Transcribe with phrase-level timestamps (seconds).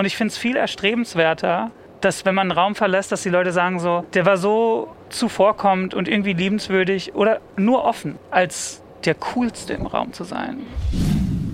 [0.00, 3.52] Und ich finde es viel erstrebenswerter, dass wenn man einen Raum verlässt, dass die Leute
[3.52, 9.74] sagen so, der war so zuvorkommend und irgendwie liebenswürdig oder nur offen, als der coolste
[9.74, 10.64] im Raum zu sein.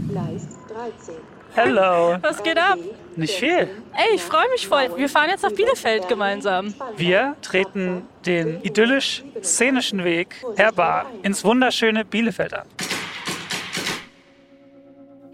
[0.08, 1.16] Gleis 13.
[1.56, 2.18] Hello.
[2.22, 2.78] Was geht ab?
[3.16, 3.68] Nicht viel.
[3.96, 4.96] Ey, ich freue mich voll.
[4.96, 6.72] Wir fahren jetzt nach Bielefeld gemeinsam.
[6.96, 12.66] Wir treten den idyllisch-szenischen Weg herbar ins wunderschöne Bielefeld an.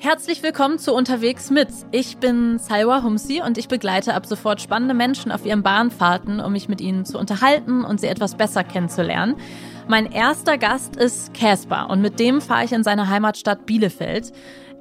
[0.05, 1.69] Herzlich willkommen zu Unterwegs mit.
[1.93, 6.51] Ich bin Salwa Humsi und ich begleite ab sofort spannende Menschen auf ihren Bahnfahrten, um
[6.51, 9.37] mich mit ihnen zu unterhalten und sie etwas besser kennenzulernen.
[9.87, 14.33] Mein erster Gast ist Caspar und mit dem fahre ich in seine Heimatstadt Bielefeld.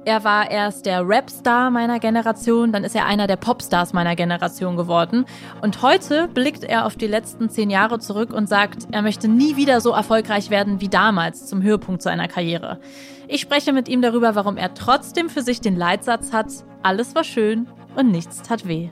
[0.04, 4.76] Er war erst der Rapstar meiner Generation, dann ist er einer der Popstars meiner Generation
[4.76, 5.26] geworden.
[5.60, 9.54] Und heute blickt er auf die letzten zehn Jahre zurück und sagt, er möchte nie
[9.54, 12.80] wieder so erfolgreich werden wie damals zum Höhepunkt seiner Karriere.
[13.34, 16.48] Ich spreche mit ihm darüber, warum er trotzdem für sich den Leitsatz hat,
[16.82, 18.90] alles war schön und nichts tat weh.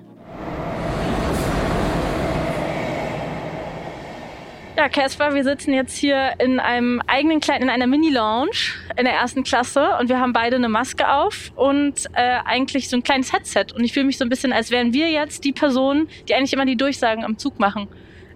[4.79, 9.13] Ja, Caspar, wir sitzen jetzt hier in einem eigenen kleinen, in einer Mini-Lounge in der
[9.13, 13.35] ersten Klasse und wir haben beide eine Maske auf und äh, eigentlich so ein kleines
[13.35, 13.67] Headset.
[13.75, 16.55] Und ich fühle mich so ein bisschen, als wären wir jetzt die Personen, die eigentlich
[16.55, 17.89] immer die Durchsagen am Zug machen.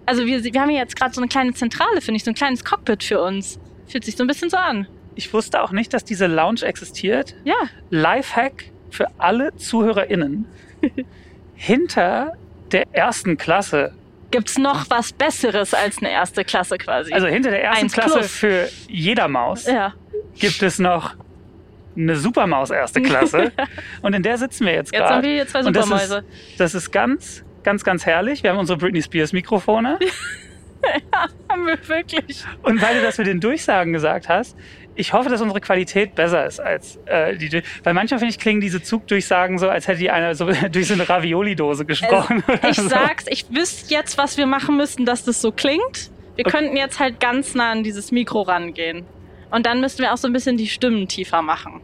[0.05, 2.35] Also wir, wir haben hier jetzt gerade so eine kleine Zentrale, finde ich, so ein
[2.35, 3.59] kleines Cockpit für uns.
[3.87, 4.87] Fühlt sich so ein bisschen so an.
[5.15, 7.35] Ich wusste auch nicht, dass diese Lounge existiert.
[7.43, 7.55] Ja.
[7.89, 10.45] Lifehack für alle ZuhörerInnen.
[11.55, 12.33] Hinter
[12.71, 13.93] der ersten Klasse
[14.31, 17.13] Gibt es noch was Besseres als eine erste Klasse quasi?
[17.13, 18.31] Also hinter der ersten Klasse plus.
[18.31, 19.93] für jeder Maus ja.
[20.37, 21.15] gibt es noch
[21.95, 23.53] eine Supermaus erste Klasse.
[24.01, 25.05] und in der sitzen wir jetzt gerade.
[25.05, 26.25] Jetzt haben wir hier zwei Supermäuse.
[26.25, 28.43] Das ist, das ist ganz, ganz, ganz herrlich.
[28.43, 29.99] Wir haben unsere Britney Spears Mikrofone.
[31.13, 32.43] ja, haben wir wirklich.
[32.63, 34.57] Und weil du das mit den Durchsagen gesagt hast,
[34.95, 37.61] ich hoffe, dass unsere Qualität besser ist als äh, die.
[37.83, 40.93] Weil manchmal finde ich klingen diese Zugdurchsagen so, als hätte die einer so durch so
[40.93, 42.43] eine Ravioli-Dose gesprochen.
[42.47, 42.87] Also, ich so.
[42.89, 46.11] sag's, ich wüsste jetzt, was wir machen müssten, dass das so klingt.
[46.35, 46.57] Wir okay.
[46.57, 49.05] könnten jetzt halt ganz nah an dieses Mikro rangehen.
[49.51, 51.81] Und dann müssten wir auch so ein bisschen die Stimmen tiefer machen.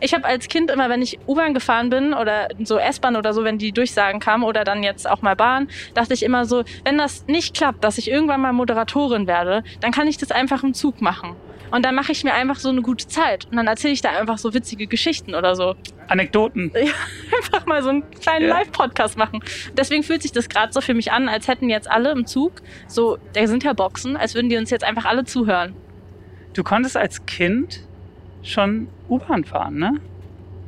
[0.00, 3.44] Ich habe als Kind immer, wenn ich U-Bahn gefahren bin oder so S-Bahn oder so,
[3.44, 6.98] wenn die Durchsagen kamen oder dann jetzt auch mal Bahn, dachte ich immer so, wenn
[6.98, 10.74] das nicht klappt, dass ich irgendwann mal Moderatorin werde, dann kann ich das einfach im
[10.74, 11.36] Zug machen.
[11.74, 13.46] Und dann mache ich mir einfach so eine gute Zeit.
[13.46, 15.74] Und dann erzähle ich da einfach so witzige Geschichten oder so.
[16.06, 16.70] Anekdoten.
[16.84, 16.92] Ja,
[17.36, 18.58] einfach mal so einen kleinen ja.
[18.58, 19.40] Live-Podcast machen.
[19.76, 22.52] Deswegen fühlt sich das gerade so für mich an, als hätten jetzt alle im Zug,
[22.86, 25.74] so, da sind ja Boxen, als würden die uns jetzt einfach alle zuhören.
[26.52, 27.80] Du konntest als Kind
[28.44, 30.00] schon U-Bahn fahren, ne?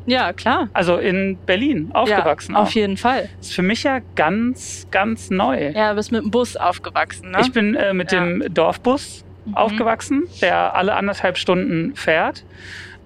[0.06, 0.68] Ja, klar.
[0.72, 2.52] Also in Berlin aufgewachsen.
[2.52, 2.72] Ja, auf auch.
[2.72, 3.28] jeden Fall.
[3.40, 5.72] Ist für mich ja ganz, ganz neu.
[5.74, 7.38] Ja, du bist mit dem Bus aufgewachsen, ne?
[7.40, 8.24] Ich bin äh, mit ja.
[8.24, 9.56] dem Dorfbus mhm.
[9.56, 12.44] aufgewachsen, der alle anderthalb Stunden fährt.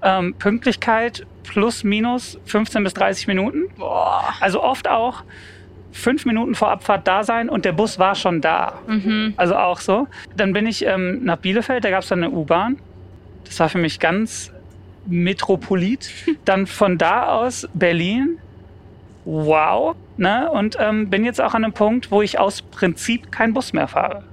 [0.02, 3.64] Ähm, Pünktlichkeit plus minus 15 bis 30 Minuten.
[3.76, 4.34] Boah.
[4.41, 5.24] Also oft auch
[5.92, 8.78] fünf Minuten vor Abfahrt da sein und der Bus war schon da.
[8.86, 9.34] Mhm.
[9.36, 10.06] Also auch so.
[10.36, 12.78] Dann bin ich ähm, nach Bielefeld, da gab es dann eine U-Bahn.
[13.44, 14.52] Das war für mich ganz
[15.06, 16.11] Metropolit.
[16.44, 18.38] Dann von da aus Berlin.
[19.25, 19.97] Wow.
[20.16, 20.50] Ne?
[20.50, 23.89] Und ähm, bin jetzt auch an einem Punkt, wo ich aus Prinzip keinen Bus mehr
[23.89, 24.25] fahre.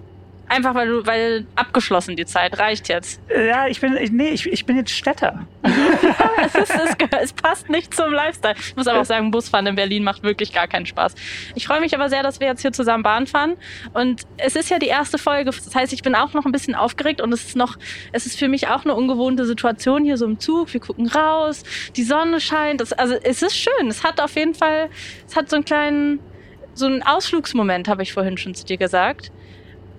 [0.49, 3.21] Einfach weil du, weil abgeschlossen die Zeit reicht jetzt.
[3.29, 5.45] Ja, ich bin, ich, nee, ich, ich bin jetzt Städter.
[5.63, 8.55] es, ist, es, es, passt nicht zum Lifestyle.
[8.57, 11.15] Ich muss aber auch sagen, Busfahren in Berlin macht wirklich gar keinen Spaß.
[11.55, 13.57] Ich freue mich aber sehr, dass wir jetzt hier zusammen Bahn fahren.
[13.93, 15.51] Und es ist ja die erste Folge.
[15.51, 17.77] Das heißt, ich bin auch noch ein bisschen aufgeregt und es ist noch,
[18.13, 20.73] es ist für mich auch eine ungewohnte Situation hier so im Zug.
[20.73, 21.63] Wir gucken raus,
[21.97, 22.79] die Sonne scheint.
[22.79, 23.89] Das, also es ist schön.
[23.89, 24.89] Es hat auf jeden Fall,
[25.27, 26.19] es hat so einen kleinen,
[26.73, 29.31] so einen Ausflugsmoment, habe ich vorhin schon zu dir gesagt.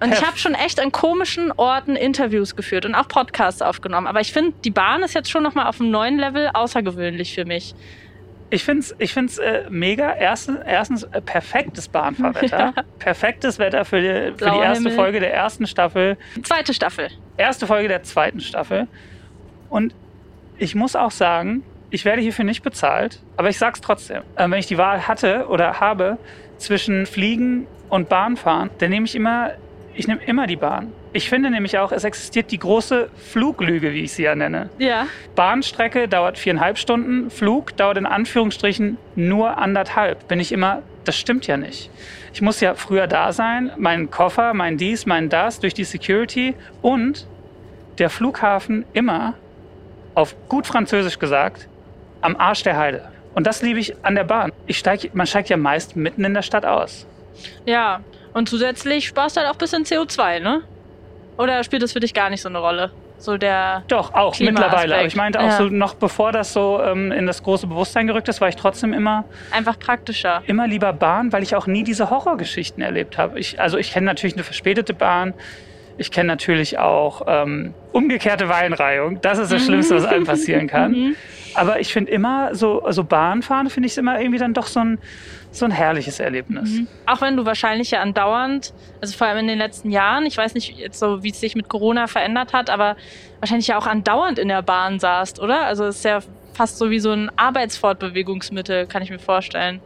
[0.00, 4.06] Und ich habe schon echt an komischen Orten Interviews geführt und auch Podcasts aufgenommen.
[4.06, 7.44] Aber ich finde, die Bahn ist jetzt schon nochmal auf einem neuen Level außergewöhnlich für
[7.44, 7.74] mich.
[8.50, 10.14] Ich finde es ich find's, äh, mega.
[10.14, 12.58] Erstens, erstens äh, perfektes Bahnfahrwetter.
[12.76, 12.82] Ja.
[12.98, 14.92] Perfektes Wetter für die, für die erste Himmel.
[14.92, 16.16] Folge der ersten Staffel.
[16.42, 17.10] Zweite Staffel.
[17.36, 18.88] Erste Folge der zweiten Staffel.
[19.68, 19.94] Und
[20.58, 24.22] ich muss auch sagen, ich werde hierfür nicht bezahlt, aber ich sag's trotzdem.
[24.36, 26.18] Äh, wenn ich die Wahl hatte oder habe
[26.56, 29.52] zwischen Fliegen und Bahnfahren, dann nehme ich immer
[29.98, 30.92] ich nehme immer die Bahn.
[31.12, 34.70] Ich finde nämlich auch, es existiert die große Fluglüge, wie ich sie ja nenne.
[34.78, 35.08] Ja.
[35.34, 40.28] Bahnstrecke dauert viereinhalb Stunden, Flug dauert in Anführungsstrichen nur anderthalb.
[40.28, 41.90] Bin ich immer, das stimmt ja nicht.
[42.32, 46.54] Ich muss ja früher da sein, meinen Koffer, mein dies, mein das, durch die Security
[46.80, 47.26] und
[47.98, 49.34] der Flughafen immer,
[50.14, 51.66] auf gut Französisch gesagt,
[52.20, 53.08] am Arsch der Heide.
[53.34, 54.52] Und das liebe ich an der Bahn.
[54.68, 57.04] Ich steig, man steigt ja meist mitten in der Stadt aus.
[57.66, 58.00] Ja,
[58.34, 60.62] und zusätzlich sparst du halt auch ein bisschen CO2, ne?
[61.36, 62.90] Oder spielt das für dich gar nicht so eine Rolle?
[63.20, 63.82] So der.
[63.88, 64.94] Doch, auch mittlerweile.
[64.96, 65.56] Aber ich meinte auch Ja.
[65.56, 68.92] so, noch bevor das so ähm, in das große Bewusstsein gerückt ist, war ich trotzdem
[68.92, 70.42] immer, Einfach praktischer.
[70.46, 73.38] immer lieber Bahn, weil ich auch nie diese Horrorgeschichten erlebt habe.
[73.40, 75.34] Ich, also ich kenne natürlich eine verspätete Bahn.
[75.96, 79.20] Ich kenne natürlich auch ähm, umgekehrte Weinreihung.
[79.20, 80.92] Das ist das Schlimmste, was einem passieren kann.
[80.92, 81.16] Mhm.
[81.54, 84.98] Aber ich finde immer, so, so Bahnfahren finde ich immer irgendwie dann doch so ein,
[85.50, 86.70] so ein herrliches Erlebnis.
[86.70, 86.86] Mhm.
[87.06, 90.54] Auch wenn du wahrscheinlich ja andauernd, also vor allem in den letzten Jahren, ich weiß
[90.54, 92.96] nicht jetzt so, wie es sich mit Corona verändert hat, aber
[93.40, 95.62] wahrscheinlich ja auch andauernd in der Bahn saßt, oder?
[95.62, 96.20] Also es ist ja
[96.54, 99.80] fast so wie so ein Arbeitsfortbewegungsmittel, kann ich mir vorstellen.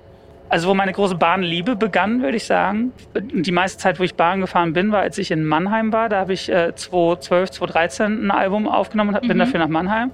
[0.49, 2.93] Also wo meine große Bahnliebe begann, würde ich sagen.
[3.15, 6.11] Die meiste Zeit, wo ich Bahn gefahren bin, war, als ich in Mannheim war.
[6.11, 9.41] Da habe ich äh, 2012, 2013 ein Album aufgenommen und bin Mhm.
[9.41, 10.11] dafür nach Mannheim.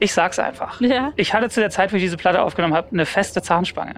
[0.00, 0.80] Ich sag's einfach.
[0.80, 1.12] Ja.
[1.16, 3.94] Ich hatte zu der Zeit, wo ich diese Platte aufgenommen habe, eine feste Zahnspange.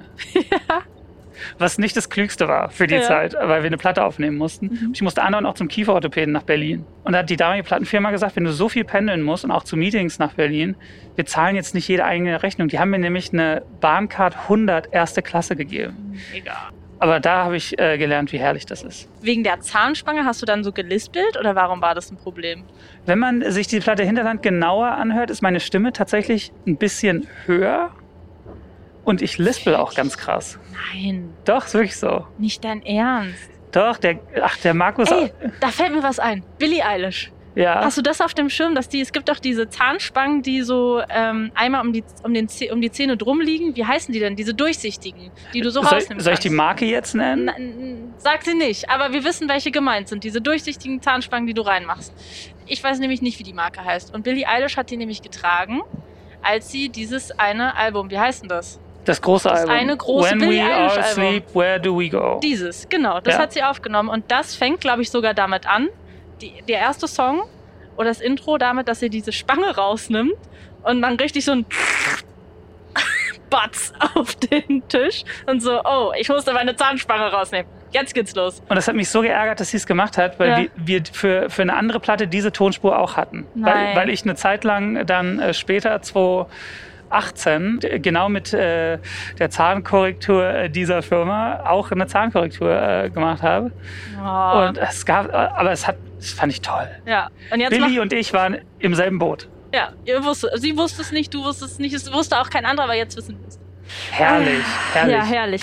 [1.58, 3.02] Was nicht das Klügste war für die Ja.
[3.02, 4.66] Zeit, weil wir eine Platte aufnehmen mussten.
[4.66, 4.90] Mhm.
[4.94, 6.84] Ich musste andauernd auch zum Kieferorthopäden nach Berlin.
[7.04, 9.64] Und da hat die damalige Plattenfirma gesagt, wenn du so viel pendeln musst und auch
[9.64, 10.76] zu Meetings nach Berlin,
[11.16, 12.68] wir zahlen jetzt nicht jede eigene Rechnung.
[12.68, 16.14] Die haben mir nämlich eine Bahncard 100 erste Klasse gegeben.
[16.34, 16.56] Egal.
[17.02, 19.08] Aber da habe ich äh, gelernt, wie herrlich das ist.
[19.22, 22.62] Wegen der Zahnspange hast du dann so gelispelt oder warum war das ein Problem?
[23.06, 27.90] Wenn man sich die Platte Hinterland genauer anhört, ist meine Stimme tatsächlich ein bisschen höher.
[29.02, 30.60] Und ich lispel auch ganz krass.
[30.94, 32.24] Nein, Doch, ist wirklich so.
[32.38, 33.50] nicht dein Ernst.
[33.72, 35.10] Doch, der, ach, der Markus.
[35.10, 36.44] Ey, da fällt mir was ein.
[36.58, 37.32] Billie Eilish.
[37.54, 37.80] Ja.
[37.84, 41.02] Hast du das auf dem Schirm, dass die, es gibt doch diese Zahnspangen, die so
[41.08, 43.76] ähm, einmal um die, um, den, um die Zähne drum liegen.
[43.76, 44.36] Wie heißen die denn?
[44.36, 46.24] Diese durchsichtigen, die du so soll, rausnimmst.
[46.24, 47.48] soll ich die Marke jetzt nennen?
[47.48, 50.24] N- Sag sie nicht, aber wir wissen, welche gemeint sind.
[50.24, 52.12] Diese durchsichtigen Zahnspangen, die du reinmachst.
[52.66, 54.14] Ich weiß nämlich nicht, wie die Marke heißt.
[54.14, 55.82] Und Billie Eilish hat die nämlich getragen,
[56.42, 58.78] als sie dieses eine Album, wie heißt denn das?
[59.04, 59.74] Das große Das Album.
[59.74, 61.12] eine große When Billie we all Eilish Album.
[61.12, 62.38] sleep, where do we go?
[62.42, 63.20] Dieses, genau.
[63.20, 63.40] Das Ja.
[63.40, 64.08] hat sie aufgenommen.
[64.08, 65.88] Und das fängt, glaube ich, sogar damit an.
[66.42, 67.42] Die, der erste Song
[67.96, 70.34] oder das Intro damit, dass sie diese Spange rausnimmt
[70.82, 71.66] und dann richtig so ein
[73.50, 77.66] Batz auf den Tisch und so, oh, ich musste meine Zahnspange rausnehmen.
[77.92, 78.60] Jetzt geht's los.
[78.68, 80.56] Und das hat mich so geärgert, dass sie es gemacht hat, weil Ja.
[80.58, 83.46] wir, wir für, für eine andere Platte diese Tonspur auch hatten.
[83.54, 88.98] Weil, weil ich eine Zeit lang dann äh, später, 2018, d- genau mit äh,
[89.38, 93.70] der Zahnkorrektur äh, dieser Firma auch eine Zahnkorrektur äh, gemacht habe.
[94.18, 94.68] Oh.
[94.68, 96.88] Und es gab, äh, aber es hat, das fand ich toll.
[97.06, 99.48] ja, und jetzt Billy und ich waren im selben Boot.
[99.74, 102.64] ja, ihr wusste, sie wusste es nicht, du wusstest es nicht, es wusste auch kein
[102.64, 103.58] anderer, aber jetzt wissen wir es.
[104.10, 105.14] Herrlich, herrlich.
[105.14, 105.62] Ja, herrlich.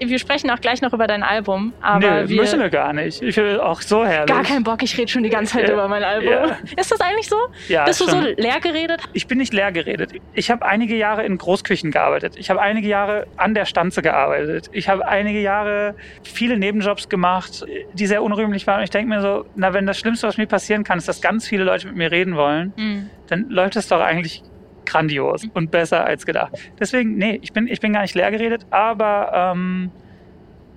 [0.00, 3.20] Wir sprechen auch gleich noch über dein Album, aber Nö, wir, müssen wir gar nicht.
[3.22, 4.34] Ich will auch so herrlich.
[4.34, 5.74] Gar keinen Bock, ich rede schon die ganze Zeit Ja.
[5.74, 6.28] über mein Album.
[6.30, 6.56] Ja.
[6.76, 7.36] Ist das eigentlich so?
[7.68, 9.02] Ja, Bist du so leer geredet?
[9.12, 10.12] Ich bin nicht leer geredet.
[10.34, 12.34] Ich habe einige Jahre in Großküchen gearbeitet.
[12.38, 14.70] Ich habe einige Jahre an der Stanze gearbeitet.
[14.72, 18.78] Ich habe einige Jahre viele Nebenjobs gemacht, die sehr unrühmlich waren.
[18.78, 21.20] Und ich denke mir so, na, wenn das Schlimmste, was mir passieren kann, ist, dass
[21.20, 23.10] ganz viele Leute mit mir reden wollen, Hm.
[23.28, 24.42] dann läuft es doch eigentlich
[24.90, 26.52] grandios und besser als gedacht.
[26.78, 29.90] Deswegen, nee, ich bin, ich bin gar nicht leer geredet, aber ähm,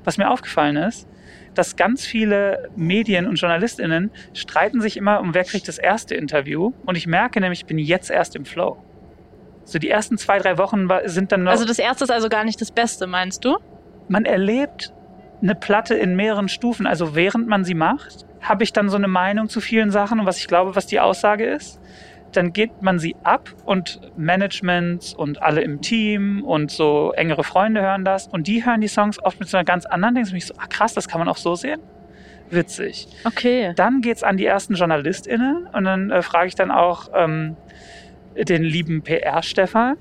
[0.03, 1.07] was mir aufgefallen ist,
[1.53, 6.73] dass ganz viele Medien und JournalistInnen streiten sich immer um wer kriegt das erste Interview.
[6.85, 8.77] Und ich merke nämlich, ich bin jetzt erst im Flow.
[9.63, 11.51] So die ersten zwei, drei Wochen sind dann noch.
[11.51, 13.57] Also das erste ist also gar nicht das Beste, meinst du?
[14.07, 14.93] man erlebt
[15.41, 16.87] eine Platte in mehreren Stufen.
[16.87, 20.25] Also während man sie macht, habe ich dann so eine Meinung zu vielen Sachen und
[20.25, 21.79] was ich glaube, was die Aussage ist.
[22.33, 27.81] Dann geht man sie ab und Management und alle im Team und so engere Freunde
[27.81, 30.47] hören das und die hören die Songs oft mit so einer ganz anderen, denken mich
[30.47, 31.79] so, ah krass, das kann man auch so sehen.
[32.49, 33.07] Witzig.
[33.23, 33.73] Okay.
[33.75, 37.55] Dann geht's an die ersten JournalistInnen und dann äh, frage ich dann auch ähm,
[38.35, 39.97] den lieben PR-Stefan,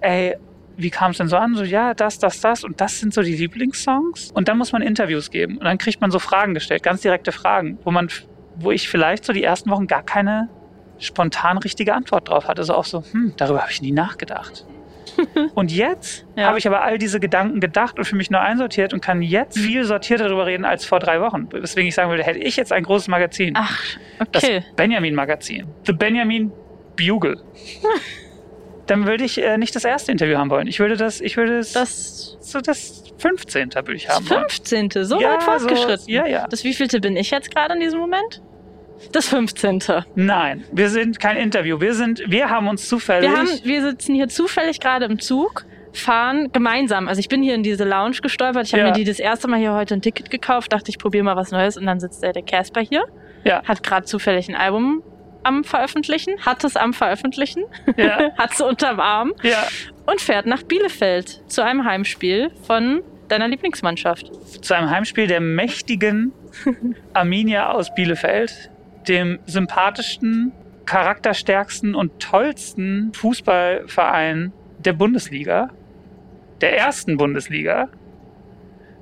[0.00, 0.36] ey,
[0.76, 1.54] wie kam es denn so an?
[1.54, 4.30] So, ja, das, das, das und das sind so die Lieblingssongs.
[4.32, 7.32] Und dann muss man Interviews geben und dann kriegt man so Fragen gestellt, ganz direkte
[7.32, 8.08] Fragen, wo man,
[8.56, 10.48] wo ich vielleicht so die ersten Wochen gar keine
[11.02, 12.64] spontan richtige Antwort drauf hatte.
[12.64, 14.64] So auch so, hm, darüber habe ich nie nachgedacht.
[15.54, 16.46] und jetzt Ja.
[16.46, 19.56] habe ich aber all diese Gedanken gedacht und für mich neu einsortiert und kann jetzt
[19.58, 19.60] Mhm.
[19.62, 21.48] viel sortierter darüber reden als vor drei Wochen.
[21.52, 23.78] Weswegen ich sagen würde, hätte ich jetzt ein großes Magazin, Ach,
[24.32, 24.64] das okay.
[24.76, 26.52] Benjamin-Magazin, The Benjamin
[26.96, 27.36] Bugle,
[28.86, 30.66] dann würde ich äh, nicht das erste Interview haben wollen.
[30.66, 33.70] Ich würde das, ich würde das, Das so das 15.
[33.74, 34.40] würde ich das haben wollen.
[34.48, 34.90] 15.
[35.04, 36.04] So Ja, weit fortgeschritten.
[36.06, 36.46] So, ja, ja.
[36.48, 38.42] Das wievielte bin ich jetzt gerade in diesem Moment?
[39.10, 39.82] Das 15.
[40.14, 41.80] Nein, wir sind kein Interview.
[41.80, 43.28] Wir sind, wir haben uns zufällig.
[43.28, 47.08] Wir, haben, wir sitzen hier zufällig gerade im Zug, fahren gemeinsam.
[47.08, 48.66] Also ich bin hier in diese Lounge gestolpert.
[48.66, 48.88] Ich habe Ja.
[48.88, 51.50] mir die das erste Mal hier heute ein Ticket gekauft, dachte ich probiere mal was
[51.50, 53.04] Neues und dann sitzt der, der Casper hier,
[53.44, 55.02] ja, hat gerade zufällig ein Album
[55.42, 57.64] am Veröffentlichen, hat es am Veröffentlichen,
[57.96, 59.66] ja, hat es unterm Arm ja.
[60.06, 64.30] und fährt nach Bielefeld zu einem Heimspiel von deiner Lieblingsmannschaft.
[64.62, 66.32] Zu einem Heimspiel der mächtigen
[67.12, 68.70] Arminia aus Bielefeld.
[69.08, 70.52] Dem sympathischsten,
[70.86, 75.70] charakterstärksten und tollsten Fußballverein der Bundesliga,
[76.60, 77.88] der ersten Bundesliga,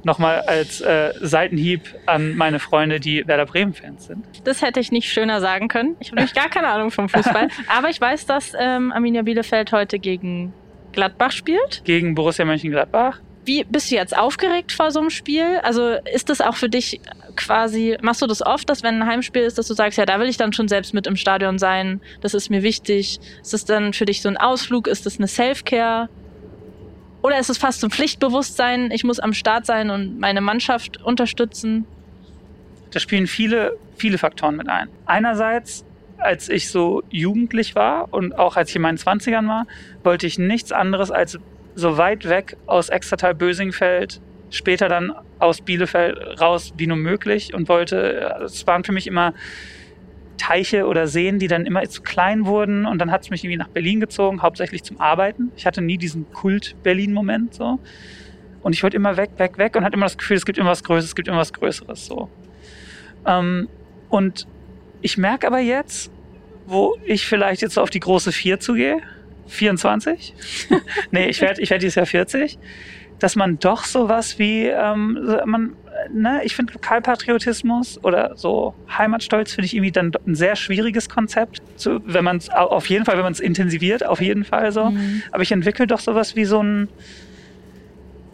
[0.05, 4.25] nochmal als äh, Seitenhieb an meine Freunde, die Werder Bremen-Fans sind.
[4.45, 5.97] Das hätte ich nicht schöner sagen können.
[6.01, 7.49] Ich habe nämlich gar keine Ahnung vom Fußball.
[7.69, 10.53] Aber ich weiß, dass ähm, Arminia Bielefeld heute gegen
[10.93, 11.83] Gladbach spielt.
[11.85, 13.21] Gegen Borussia Mönchengladbach.
[13.45, 15.61] Wie bist du jetzt aufgeregt vor so einem Spiel?
[15.63, 17.01] Also ist das auch für dich
[17.37, 20.21] quasi, machst du das oft, dass wenn ein Heimspiel ist, dass du sagst, ja, da
[20.21, 23.19] will ich dann schon selbst mit im Stadion sein, das ist mir wichtig.
[23.41, 24.87] Ist das dann für dich so ein Ausflug?
[24.87, 26.09] Ist das eine Self-Care?
[27.23, 31.87] Oder ist es fast zum Pflichtbewusstsein, ich muss am Start sein und meine Mannschaft unterstützen?
[32.93, 34.89] Da spielen viele, viele Faktoren mit ein.
[35.07, 35.85] Einerseits,
[36.19, 39.67] als ich so jugendlich war und auch als ich in meinen 20ern war,
[40.03, 41.39] wollte ich nichts anderes als
[41.75, 48.41] so weit weg aus Extertal-Bösingfeld, später dann aus Bielefeld raus wie nur möglich und wollte,
[48.45, 49.33] es waren für mich immer
[50.37, 52.87] Teiche oder Seen, die dann immer zu klein wurden.
[52.87, 55.53] Und dann hat es mich irgendwie nach Berlin gezogen, hauptsächlich zum Arbeiten.
[55.55, 57.79] Ich hatte nie diesen Kult-Berlin-Moment so.
[58.63, 60.71] Und ich wollte immer weg, weg, weg und hatte immer das Gefühl, es gibt immer
[60.71, 62.29] was Größeres, es gibt immer was Größeres so.
[63.27, 63.69] Ähm,
[64.09, 64.47] und
[65.03, 66.11] ich merke aber jetzt,
[66.67, 68.99] wo ich vielleicht jetzt auf die große Vier zugehe,
[69.51, 70.35] 24,
[71.11, 72.59] nee, ich werde ich werd dieses Jahr 40,
[73.21, 75.77] dass man doch sowas wie, ähm, man,
[76.13, 81.59] ne, ich finde Lokalpatriotismus oder so Heimatstolz finde ich irgendwie dann ein sehr schwieriges Konzept.
[81.77, 84.91] So, wenn man es auf jeden Fall, wenn man es intensiviert, auf jeden Fall so.
[84.91, 85.23] Mhm.
[85.31, 86.89] Aber ich entwickle doch sowas wie so ein,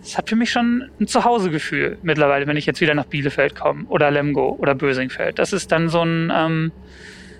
[0.02, 3.84] es hat für mich schon ein Zuhausegefühl mittlerweile, wenn ich jetzt wieder nach Bielefeld komme
[3.88, 5.38] oder Lemgo oder Bösingfeld.
[5.38, 6.72] Das ist dann so ein, ähm,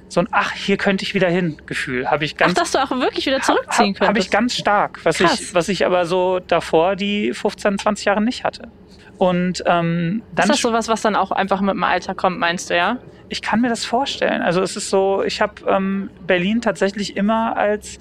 [0.08, 2.10] so ein Ach, hier könnte ich wieder hin Gefühl.
[2.10, 2.52] Habe ich ganz.
[2.52, 5.54] Ach, dass du auch wirklich wieder zurückziehen hab, hab, Habe ich ganz stark, was ich,
[5.54, 8.70] was ich aber so davor die 15, 20 Jahre nicht hatte.
[9.18, 12.70] Und ähm, dann ist das sowas, was dann auch einfach mit dem Alter kommt, meinst
[12.70, 12.98] du, ja?
[13.28, 14.42] Ich kann mir das vorstellen.
[14.42, 17.98] Also es ist so, ich habe ähm, Berlin tatsächlich immer als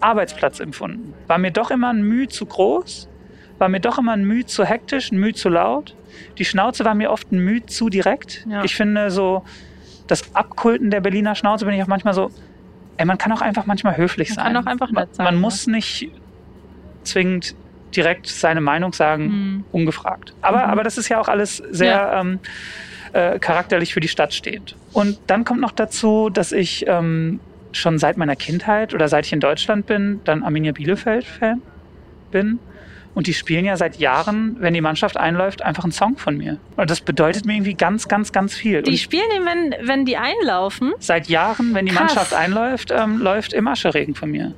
[0.00, 1.14] Arbeitsplatz empfunden.
[1.26, 3.08] War mir doch immer ein Mühe zu groß,
[3.58, 5.94] war mir doch immer ein Mühe zu hektisch, ein Mühe zu laut.
[6.38, 8.46] Die Schnauze war mir oft ein Mühe zu direkt.
[8.48, 8.64] Ja.
[8.64, 9.44] Ich finde so,
[10.10, 12.30] das Abkulten der Berliner Schnauze bin ich auch manchmal so,
[12.96, 14.44] ey, man kann auch einfach manchmal höflich man sein.
[14.44, 15.24] Man kann auch einfach nett sein.
[15.24, 16.10] Man, man muss nicht
[17.04, 17.54] zwingend
[17.94, 19.64] direkt seine Meinung sagen, mhm.
[19.72, 20.34] ungefragt.
[20.42, 20.70] Aber, mhm.
[20.70, 22.20] aber das ist ja auch alles sehr ja.
[22.20, 22.38] ähm,
[23.12, 24.76] äh, charakterlich für die Stadt stehend.
[24.92, 27.40] Und dann kommt noch dazu, dass ich ähm,
[27.72, 31.62] schon seit meiner Kindheit oder seit ich in Deutschland bin, dann Arminia Bielefeld-Fan
[32.30, 32.58] bin.
[33.14, 36.58] Und die spielen ja seit Jahren, wenn die Mannschaft einläuft, einfach einen Song von mir.
[36.76, 38.82] Und das bedeutet mir irgendwie ganz, ganz, ganz viel.
[38.82, 40.92] Die Und spielen den, wenn, wenn die einlaufen?
[41.00, 42.14] Seit Jahren, wenn die Krass.
[42.14, 44.54] Mannschaft einläuft, ähm, läuft im Ascheregen von mir.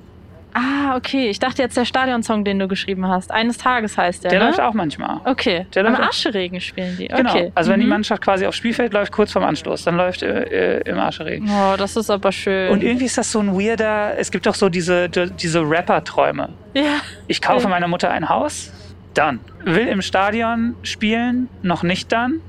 [0.54, 1.28] Ah, okay.
[1.28, 3.30] Ich dachte jetzt der Stadionsong, den du geschrieben hast.
[3.30, 4.30] Eines Tages heißt der.
[4.30, 4.47] Der ne?
[4.47, 5.21] läuft auch manchmal.
[5.25, 5.66] Okay.
[5.75, 7.09] Der Am Ascheregen spielen die.
[7.09, 7.30] Genau.
[7.30, 7.52] Okay.
[7.54, 7.85] Also wenn mhm.
[7.85, 11.49] die Mannschaft quasi aufs Spielfeld läuft, kurz vorm Anstoß, dann läuft äh, äh, im Ascheregen.
[11.50, 12.71] Oh, das ist aber schön.
[12.71, 14.18] Und irgendwie ist das so ein weirder.
[14.18, 16.50] Es gibt doch so diese, diese Rapper-Träume.
[16.75, 17.00] Ja.
[17.26, 18.73] Ich kaufe meiner Mutter ein Haus,
[19.14, 19.40] dann.
[19.64, 22.40] Will im Stadion spielen, noch nicht dann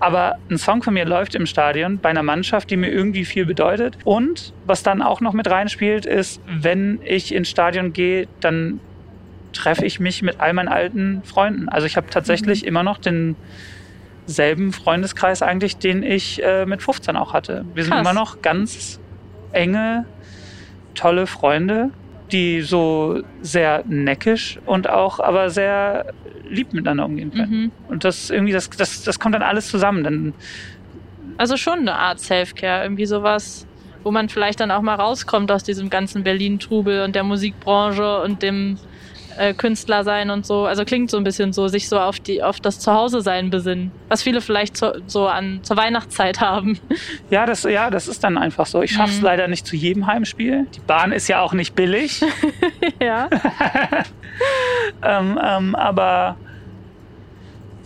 [0.00, 3.46] aber ein Song von mir läuft im Stadion bei einer Mannschaft, die mir irgendwie viel
[3.46, 3.96] bedeutet.
[4.04, 8.80] Und was dann auch noch mit reinspielt, ist, wenn ich ins Stadion gehe, dann
[9.52, 11.68] treffe ich mich mit all meinen alten Freunden.
[11.68, 12.68] Also ich habe tatsächlich mhm.
[12.68, 17.64] immer noch denselben Freundeskreis eigentlich, den ich äh, mit 15 auch hatte.
[17.74, 18.02] Wir sind Krass.
[18.02, 19.00] immer noch ganz
[19.52, 20.06] enge,
[20.94, 21.90] tolle Freunde
[22.32, 26.06] die so sehr neckisch und auch aber sehr
[26.48, 27.50] lieb miteinander umgehen können.
[27.50, 27.72] Mhm.
[27.88, 30.04] Und das irgendwie, das, das, das kommt dann alles zusammen.
[30.04, 30.34] Dann
[31.36, 33.66] also schon eine Art Self-Care, irgendwie sowas,
[34.02, 38.42] wo man vielleicht dann auch mal rauskommt aus diesem ganzen Berlin-Trubel und der Musikbranche und
[38.42, 38.78] dem
[39.38, 40.64] äh, Künstler sein und so.
[40.64, 43.90] Also klingt so ein bisschen so, sich so auf die auf das Zuhause sein besinnen,
[44.08, 46.78] was viele vielleicht zu, so an zur Weihnachtszeit haben.
[47.30, 48.82] Ja, das ja, das ist dann einfach so.
[48.82, 49.24] Ich schaff's mhm.
[49.24, 50.66] leider nicht zu jedem Heimspiel.
[50.74, 52.22] Die Bahn ist ja auch nicht billig.
[53.02, 53.28] ja.
[55.02, 56.36] ähm, ähm, aber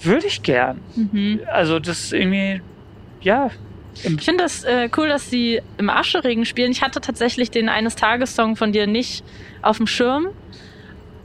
[0.00, 0.80] würde ich gern.
[0.94, 1.40] Mhm.
[1.50, 2.60] Also das ist irgendwie
[3.20, 3.50] ja,
[4.04, 6.70] ich finde das äh, cool, dass sie im Ascheregen spielen.
[6.70, 9.24] Ich hatte tatsächlich den Eines Tages Song von dir nicht
[9.62, 10.28] auf dem Schirm.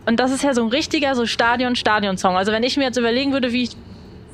[0.05, 2.35] Und das ist ja so ein richtiger so Stadion-Stadion-Song.
[2.35, 3.77] Also wenn ich mir jetzt überlegen würde, wie ich,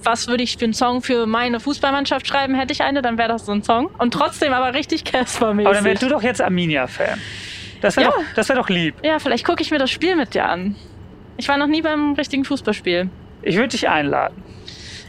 [0.04, 3.30] was würde ich für einen Song für meine Fußballmannschaft schreiben, hätte ich eine, dann wäre
[3.30, 3.90] das so ein Song.
[3.98, 5.66] Und trotzdem aber richtig Casper-mäßig.
[5.68, 7.20] Aber dann wärst du doch jetzt Arminia-Fan.
[7.82, 8.14] Das wäre ja.
[8.36, 8.96] doch, wär doch lieb.
[9.04, 10.76] Ja, vielleicht gucke ich mir das Spiel mit dir an.
[11.38, 13.10] Ich war noch nie beim richtigen Fußballspiel.
[13.42, 14.44] Ich würde dich einladen.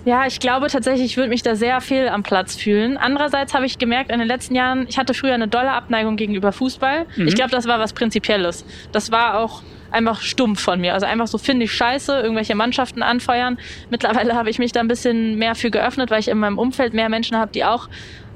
[0.04, 2.96] Ja, ich glaube tatsächlich, ich würde mich da sehr viel am Platz fühlen.
[2.96, 6.52] Andererseits habe ich gemerkt in den letzten Jahren, ich hatte früher eine dolle Abneigung gegenüber
[6.52, 7.06] Fußball.
[7.16, 7.28] Mhm.
[7.28, 8.64] Ich glaube, das war was Prinzipielles.
[8.92, 10.94] Das war auch einfach stumpf von mir.
[10.94, 13.58] Also einfach so finde ich scheiße, irgendwelche Mannschaften anfeuern.
[13.90, 16.94] Mittlerweile habe ich mich da ein bisschen mehr für geöffnet, weil ich in meinem Umfeld
[16.94, 17.88] mehr Menschen habe, die auch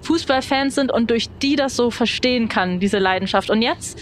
[0.02, 3.50] Fußballfans sind und durch die das so verstehen kann, diese Leidenschaft.
[3.50, 3.99] Und jetzt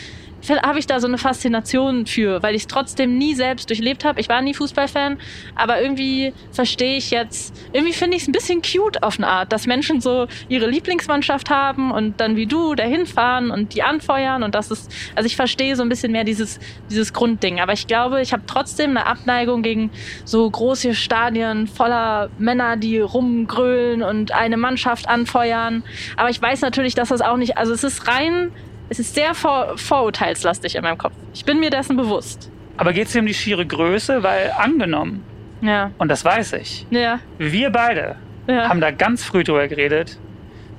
[0.51, 4.21] habe ich da so eine Faszination für, weil ich es trotzdem nie selbst durchlebt habe.
[4.21, 5.19] Ich war nie Fußballfan,
[5.55, 9.53] aber irgendwie verstehe ich jetzt, irgendwie finde ich es ein bisschen cute auf eine Art,
[9.53, 14.43] dass Menschen so ihre Lieblingsmannschaft haben und dann wie du dahin fahren und die anfeuern
[14.43, 16.59] und das ist, also ich verstehe so ein bisschen mehr dieses,
[16.91, 17.61] dieses Grundding.
[17.61, 19.91] Aber ich glaube, ich habe trotzdem eine Abneigung gegen
[20.25, 25.83] so große Stadien voller Männer, die rumgrölen und eine Mannschaft anfeuern.
[26.17, 28.51] Aber ich weiß natürlich, dass das auch nicht, also es ist rein
[28.93, 31.15] es ist sehr vor, vorurteilslastig in meinem Kopf.
[31.33, 32.51] Ich bin mir dessen bewusst.
[32.77, 34.23] Aber geht es dir um die schiere Größe?
[34.23, 35.25] Weil angenommen,
[35.63, 35.93] ja.
[35.97, 37.19] und das weiß ich, ja.
[37.39, 38.69] wir beide ja.
[38.69, 40.19] haben da ganz früh drüber geredet,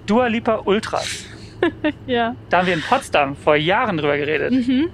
[0.05, 1.25] Dua Lipa Ultras.
[2.05, 2.35] ja.
[2.51, 4.51] Da haben wir in Potsdam vor Jahren drüber geredet.
[4.51, 4.89] Mhm.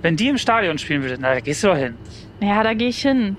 [0.00, 1.96] Wenn die im Stadion spielen würde, na, da gehst du doch hin.
[2.40, 3.36] Ja, da gehe ich hin.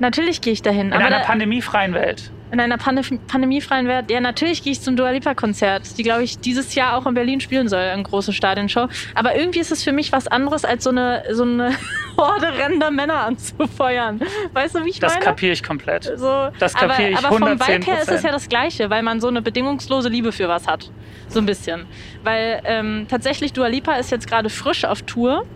[0.00, 0.88] Natürlich gehe ich dahin.
[0.88, 4.10] In einer pandemiefreien Welt in einer Pandem pandemiefreien Welt.
[4.10, 7.14] Ja, natürlich gehe ich zum Dua Lipa Konzert, die glaube ich dieses Jahr auch in
[7.14, 8.88] Berlin spielen soll, eine große Stadionshow.
[9.14, 11.72] Aber irgendwie ist es für mich was anderes als so eine so eine
[12.16, 14.20] Horde rennender Männer anzufeuern.
[14.52, 15.24] Weißt du, wie ich das meine?
[15.24, 16.04] Das kapiere ich komplett.
[16.04, 19.02] So, das kapiere ich aber, aber vom Vibe her ist es ja das Gleiche, weil
[19.02, 20.90] man so eine bedingungslose Liebe für was hat,
[21.28, 21.86] so ein bisschen.
[22.22, 25.46] Weil ähm, tatsächlich Dua Lipa ist jetzt gerade frisch auf Tour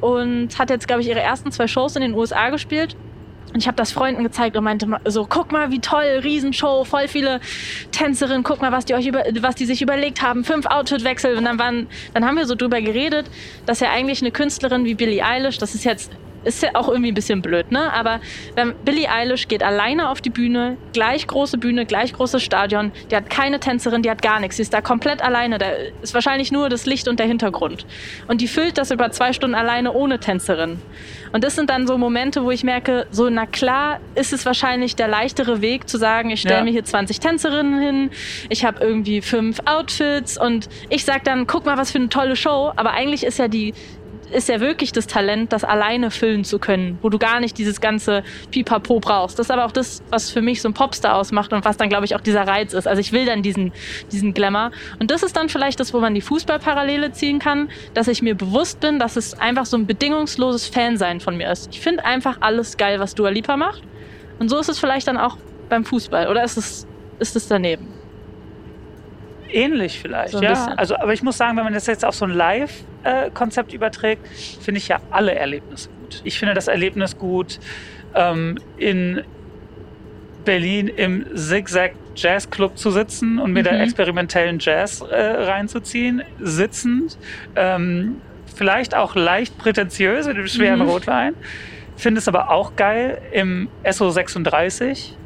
[0.00, 2.96] und hat jetzt glaube ich ihre ersten zwei Shows in den USA gespielt
[3.52, 7.08] und ich habe das Freunden gezeigt und meinte so, guck mal, wie toll, Riesenshow, voll
[7.08, 7.40] viele
[7.92, 11.36] Tänzerinnen, guck mal, was die euch über, was die sich überlegt haben, fünf Outfitwechsel.
[11.36, 13.30] Und dann waren, dann haben wir so drüber geredet,
[13.66, 16.10] dass ja eigentlich eine Künstlerin wie Billie Eilish, das ist jetzt
[16.44, 17.92] ist ja auch irgendwie ein bisschen blöd, ne?
[17.92, 18.20] Aber
[18.54, 23.16] wenn Billie Eilish geht alleine auf die Bühne, gleich große Bühne, gleich großes Stadion, die
[23.16, 25.66] hat keine Tänzerin, die hat gar nichts, sie ist da komplett alleine, da
[26.02, 27.86] ist wahrscheinlich nur das Licht und der Hintergrund.
[28.26, 30.80] Und die füllt das über zwei Stunden alleine ohne Tänzerin.
[31.32, 34.96] Und das sind dann so Momente, wo ich merke, so na klar ist es wahrscheinlich
[34.96, 36.64] der leichtere Weg zu sagen, ich stelle ja.
[36.64, 38.10] mir hier 20 Tänzerinnen hin,
[38.48, 42.36] ich habe irgendwie fünf Outfits und ich sag dann, guck mal, was für eine tolle
[42.36, 42.72] Show.
[42.76, 43.74] Aber eigentlich ist ja die
[44.32, 47.80] ist ja wirklich das Talent, das alleine füllen zu können, wo du gar nicht dieses
[47.80, 49.38] ganze Pipapo brauchst.
[49.38, 51.88] Das ist aber auch das, was für mich so ein Popstar ausmacht und was dann,
[51.88, 52.86] glaube ich, auch dieser Reiz ist.
[52.86, 53.72] Also ich will dann diesen,
[54.12, 54.70] diesen Glamour.
[54.98, 58.34] Und das ist dann vielleicht das, wo man die Fußballparallele ziehen kann, dass ich mir
[58.34, 61.68] bewusst bin, dass es einfach so ein bedingungsloses Fansein von mir ist.
[61.72, 63.82] Ich finde einfach alles geil, was Dua Lipa macht.
[64.38, 65.36] Und so ist es vielleicht dann auch
[65.68, 66.28] beim Fußball.
[66.28, 66.86] Oder ist es,
[67.18, 67.97] ist es daneben?
[69.50, 70.74] Ähnlich vielleicht, so ja.
[70.76, 74.26] Also, aber ich muss sagen, wenn man das jetzt auf so ein Live-Konzept überträgt,
[74.60, 76.20] finde ich ja alle Erlebnisse gut.
[76.24, 77.58] Ich finde das Erlebnis gut,
[78.14, 79.22] ähm, in
[80.44, 83.64] Berlin im Zigzag Jazz Club zu sitzen und mir mhm.
[83.66, 87.18] da experimentellen Jazz äh, reinzuziehen, sitzend,
[87.54, 88.20] ähm,
[88.56, 90.88] vielleicht auch leicht prätentiös mit dem schweren mhm.
[90.88, 91.34] Rotwein.
[91.96, 95.17] Finde es aber auch geil im SO 36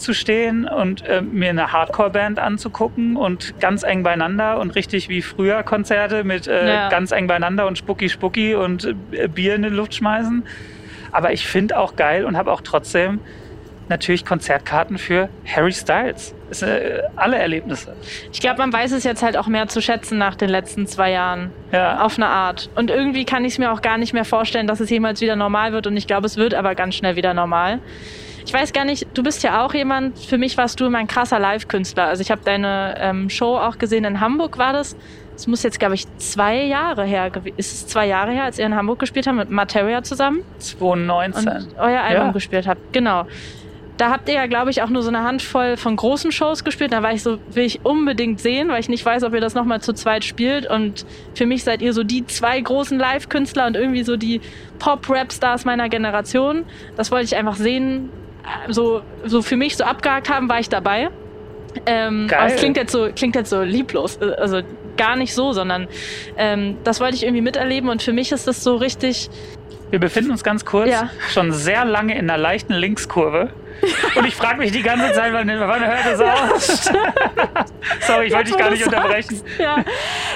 [0.00, 5.22] zu stehen und äh, mir eine Hardcore-Band anzugucken und ganz eng beieinander und richtig wie
[5.22, 6.88] früher Konzerte mit äh, ja.
[6.88, 10.44] ganz eng beieinander und Spucki Spucki und äh, Bier in die Luft schmeißen.
[11.12, 13.20] Aber ich finde auch geil und habe auch trotzdem
[13.90, 16.34] natürlich Konzertkarten für Harry Styles.
[16.50, 17.94] Sind äh, alle Erlebnisse.
[18.32, 21.10] Ich glaube, man weiß es jetzt halt auch mehr zu schätzen nach den letzten zwei
[21.10, 21.52] Jahren.
[21.72, 22.02] Ja.
[22.02, 22.70] Auf eine Art.
[22.74, 25.36] Und irgendwie kann ich es mir auch gar nicht mehr vorstellen, dass es jemals wieder
[25.36, 25.86] normal wird.
[25.86, 27.80] Und ich glaube, es wird aber ganz schnell wieder normal.
[28.46, 31.06] Ich weiß gar nicht, du bist ja auch jemand, für mich warst du immer ein
[31.06, 32.04] krasser Live-Künstler.
[32.04, 34.96] Also ich habe deine ähm, Show auch gesehen in Hamburg, war das?
[35.40, 38.66] Es muss jetzt, glaube ich, zwei Jahre her, ist es zwei Jahre her, als ihr
[38.66, 40.42] in Hamburg gespielt habt mit Materia zusammen?
[40.58, 41.48] 2019.
[41.48, 42.32] Und euer Album ja.
[42.32, 43.26] gespielt habt, genau.
[44.00, 46.92] Da habt ihr ja, glaube ich, auch nur so eine Handvoll von großen Shows gespielt.
[46.92, 49.54] Da war ich so, will ich unbedingt sehen, weil ich nicht weiß, ob ihr das
[49.54, 50.68] nochmal zu zweit spielt.
[50.68, 54.40] Und für mich seid ihr so die zwei großen Live-Künstler und irgendwie so die
[54.78, 56.64] Pop-Rap-Stars meiner Generation.
[56.96, 58.08] Das wollte ich einfach sehen,
[58.68, 61.10] so, so für mich so abgehakt haben, war ich dabei.
[61.86, 62.40] Ähm, Geil.
[62.40, 64.20] aber es klingt jetzt so, klingt jetzt so lieblos.
[64.20, 64.62] Also
[64.96, 65.88] gar nicht so, sondern
[66.36, 69.30] ähm, das wollte ich irgendwie miterleben und für mich ist das so richtig.
[69.90, 71.10] Wir befinden uns ganz kurz ja.
[71.30, 73.50] schon sehr lange in einer leichten Linkskurve.
[74.14, 76.84] Und ich frage mich die ganze Zeit, wann, wann hört es aus?
[78.00, 79.40] Sorry, ich wollte dich gar nicht unterbrechen.
[79.58, 79.84] Ja.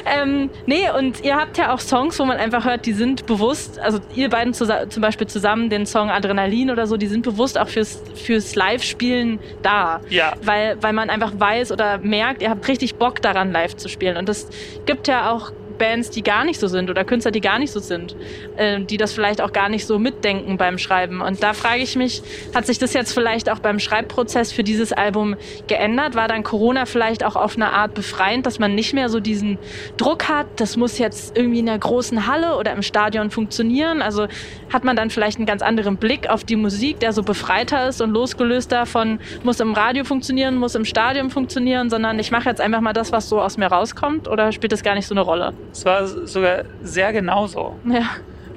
[0.07, 3.79] Ähm, nee, und ihr habt ja auch Songs, wo man einfach hört, die sind bewusst,
[3.79, 7.69] also ihr beiden zum Beispiel zusammen, den Song Adrenalin oder so, die sind bewusst auch
[7.69, 10.01] fürs, fürs Live-Spielen da.
[10.09, 10.35] Ja.
[10.43, 14.17] Weil, weil man einfach weiß oder merkt, ihr habt richtig Bock daran, live zu spielen.
[14.17, 14.49] Und das
[14.87, 17.81] gibt ja auch Bands, die gar nicht so sind oder Künstler, die gar nicht so
[17.81, 18.17] sind,
[18.57, 21.21] äh, die das vielleicht auch gar nicht so mitdenken beim Schreiben.
[21.21, 22.23] Und da frage ich mich,
[22.55, 26.15] hat sich das jetzt vielleicht auch beim Schreibprozess für dieses Album geändert?
[26.15, 29.59] War dann Corona vielleicht auch auf eine Art befreiend, dass man nicht mehr so diesen
[29.97, 34.03] Druck hat, das muss jetzt irgendwie in einer großen Halle oder im Stadion funktionieren?
[34.03, 34.27] Also
[34.73, 38.01] hat man dann vielleicht einen ganz anderen Blick auf die Musik, der so befreiter ist
[38.01, 42.61] und losgelöster von muss im Radio funktionieren, muss im Stadion funktionieren, sondern ich mache jetzt
[42.61, 45.23] einfach mal das, was so aus mir rauskommt oder spielt das gar nicht so eine
[45.23, 45.53] Rolle?
[45.73, 47.77] Es war sogar sehr genauso.
[47.85, 48.03] Ja.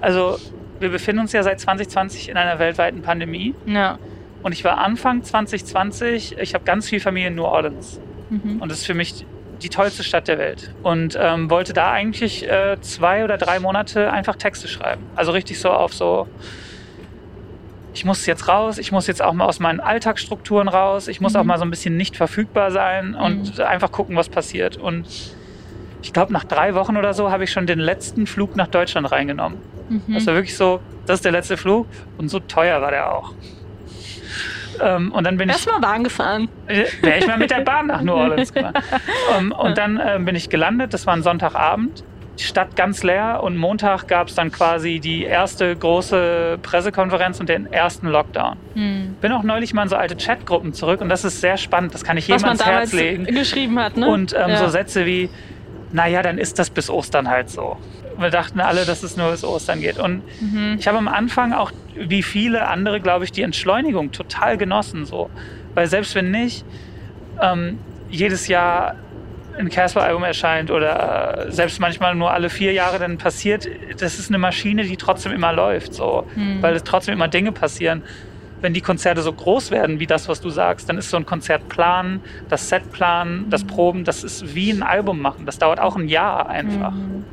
[0.02, 0.38] Also
[0.80, 3.56] wir befinden uns ja seit 2020 in einer weltweiten Pandemie.
[3.66, 3.98] Ja.
[4.44, 8.00] Und ich war Anfang 2020, ich habe ganz viel Familie in New Orleans.
[8.30, 8.62] Mhm.
[8.62, 9.26] Und das ist für mich
[9.62, 10.74] die tollste Stadt der Welt.
[10.84, 15.04] Und ähm, wollte da eigentlich äh, zwei oder drei Monate einfach Texte schreiben.
[15.16, 16.28] Also richtig so auf so,
[17.94, 21.34] ich muss jetzt raus, ich muss jetzt auch mal aus meinen Alltagsstrukturen raus, ich muss
[21.34, 21.40] mhm.
[21.40, 23.64] auch mal so ein bisschen nicht verfügbar sein und mhm.
[23.64, 24.78] einfach gucken, was passiert.
[24.78, 25.08] Und
[26.02, 29.12] ich glaube, nach drei Wochen oder so habe ich schon den letzten Flug nach Deutschland
[29.12, 29.60] reingenommen.
[29.90, 30.14] Mhm.
[30.14, 33.34] Das war wirklich so, das ist der letzte Flug und so teuer war der auch.
[34.80, 35.68] Ähm, und dann bin Erst ich.
[35.68, 36.50] Erstmal Bahn gefahren.
[36.68, 38.76] Äh, Wäre ich mal mit der Bahn nach New Orleans gefahren.
[39.38, 42.04] um, ähm, und dann äh, bin ich gelandet, das war ein Sonntagabend.
[42.38, 47.50] Die Stadt ganz leer und Montag gab es dann quasi die erste große Pressekonferenz und
[47.50, 48.58] den ersten Lockdown.
[48.76, 49.16] Hm.
[49.20, 51.96] Bin auch neulich mal in so alte Chatgruppen zurück und das ist sehr spannend.
[51.96, 53.26] Das kann ich jedem ans Herz legen.
[53.26, 54.08] geschrieben hat, ne?
[54.08, 54.58] Und ähm, ja.
[54.58, 55.32] so Sätze wie,
[55.92, 57.78] naja, dann ist das bis Ostern halt so.
[58.18, 60.00] Wir dachten alle, dass es nur bis Ostern geht.
[60.00, 60.78] Und mhm.
[60.80, 65.06] ich habe am Anfang auch, wie viele andere, glaube ich, die Entschleunigung total genossen.
[65.06, 65.30] So.
[65.76, 66.66] Weil selbst wenn nicht
[67.42, 68.96] ähm, jedes Jahr
[69.58, 73.68] ein Casper-Album erscheint oder selbst manchmal nur alle vier Jahre dann passiert,
[74.00, 75.94] das ist eine Maschine, die trotzdem immer läuft.
[75.94, 76.28] So.
[76.36, 76.62] Mhm.
[76.62, 78.04] Weil es trotzdem immer Dinge passieren
[78.62, 81.26] wenn die Konzerte so groß werden wie das, was du sagst, dann ist so ein
[81.26, 83.68] Konzertplan, das Setplan, das mhm.
[83.68, 85.46] Proben, das ist wie ein Album machen.
[85.46, 86.92] Das dauert auch ein Jahr einfach.
[86.92, 87.24] Mhm.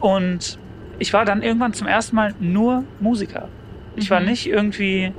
[0.00, 0.58] Und
[0.98, 3.48] ich war dann irgendwann zum ersten Mal nur Musiker.
[3.96, 4.26] Ich war mhm.
[4.26, 5.12] nicht irgendwie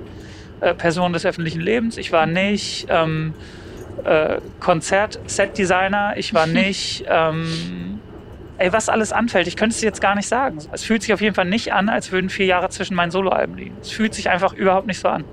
[0.60, 1.98] äh, Person des öffentlichen Lebens.
[1.98, 3.34] Ich war nicht ähm,
[4.04, 6.14] äh, Konzert-Set-Designer.
[6.18, 8.00] Ich war nicht ähm,
[8.58, 10.58] ey, was alles anfällt, ich könnte es jetzt gar nicht sagen.
[10.72, 13.58] Es fühlt sich auf jeden Fall nicht an, als würden vier Jahre zwischen meinen Soloalben
[13.58, 13.76] liegen.
[13.82, 15.26] Es fühlt sich einfach überhaupt nicht so an.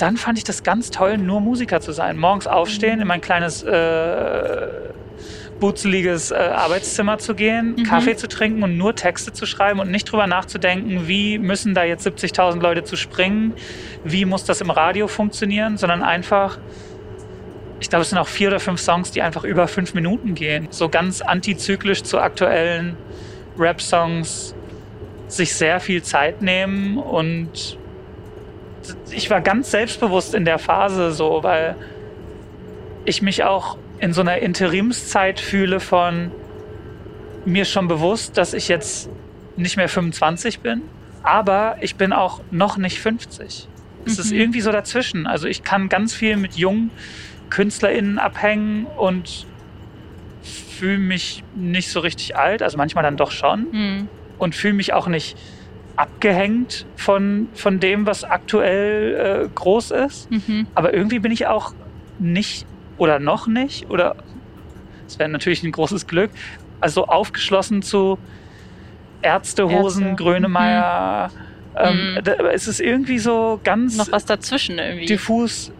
[0.00, 2.16] Dann fand ich das ganz toll, nur Musiker zu sein.
[2.16, 4.68] Morgens aufstehen, in mein kleines äh,
[5.60, 7.82] butzeliges äh, Arbeitszimmer zu gehen, mhm.
[7.84, 11.84] Kaffee zu trinken und nur Texte zu schreiben und nicht drüber nachzudenken, wie müssen da
[11.84, 13.52] jetzt 70.000 Leute zu springen,
[14.02, 16.58] wie muss das im Radio funktionieren, sondern einfach
[17.80, 20.68] ich glaube, es sind auch vier oder fünf Songs, die einfach über fünf Minuten gehen.
[20.70, 22.94] So ganz antizyklisch zu aktuellen
[23.58, 24.54] Rap-Songs
[25.28, 27.78] sich sehr viel Zeit nehmen und
[29.10, 31.76] ich war ganz selbstbewusst in der Phase so, weil
[33.04, 36.30] ich mich auch in so einer Interimszeit fühle von
[37.44, 39.10] mir schon bewusst, dass ich jetzt
[39.56, 40.82] nicht mehr 25 bin,
[41.22, 43.68] aber ich bin auch noch nicht 50.
[44.06, 44.20] Es mhm.
[44.20, 45.26] ist irgendwie so dazwischen.
[45.26, 46.90] Also ich kann ganz viel mit jungen
[47.50, 49.46] KünstlerInnen abhängen und
[50.78, 53.66] fühle mich nicht so richtig alt, also manchmal dann doch schon.
[53.70, 54.08] Mhm.
[54.38, 55.36] Und fühle mich auch nicht
[55.96, 60.30] abgehängt von, von dem, was aktuell äh, groß ist.
[60.30, 60.66] Mhm.
[60.74, 61.74] Aber irgendwie bin ich auch
[62.18, 62.66] nicht
[62.98, 64.16] oder noch nicht, oder
[65.06, 66.30] es wäre natürlich ein großes Glück,
[66.80, 68.18] also aufgeschlossen zu
[69.22, 70.22] Ärztehosen, Ärzte.
[70.22, 71.30] Grönemeyer.
[71.32, 71.50] Mhm.
[71.76, 72.24] Ähm, mhm.
[72.24, 73.96] da, es ist irgendwie so ganz.
[73.96, 75.06] Noch was dazwischen irgendwie.
[75.06, 75.72] Diffus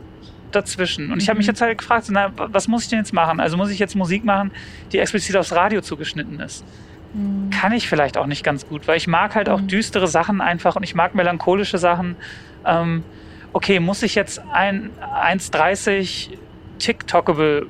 [0.51, 1.07] dazwischen.
[1.07, 1.19] Und mhm.
[1.19, 3.41] ich habe mich jetzt halt gefragt, na, was muss ich denn jetzt machen?
[3.41, 4.51] Also muss ich jetzt Musik machen,
[4.93, 6.65] die explizit aufs Radio zugeschnitten ist?
[7.13, 7.51] Mhm.
[7.51, 9.69] Kann ich vielleicht auch nicht ganz gut, weil ich mag halt auch mhm.
[9.69, 12.17] düstere Sachen einfach und ich mag melancholische Sachen.
[12.65, 13.05] Ähm,
[13.53, 16.31] okay, muss ich jetzt ein 1,30
[16.79, 17.67] TikTokable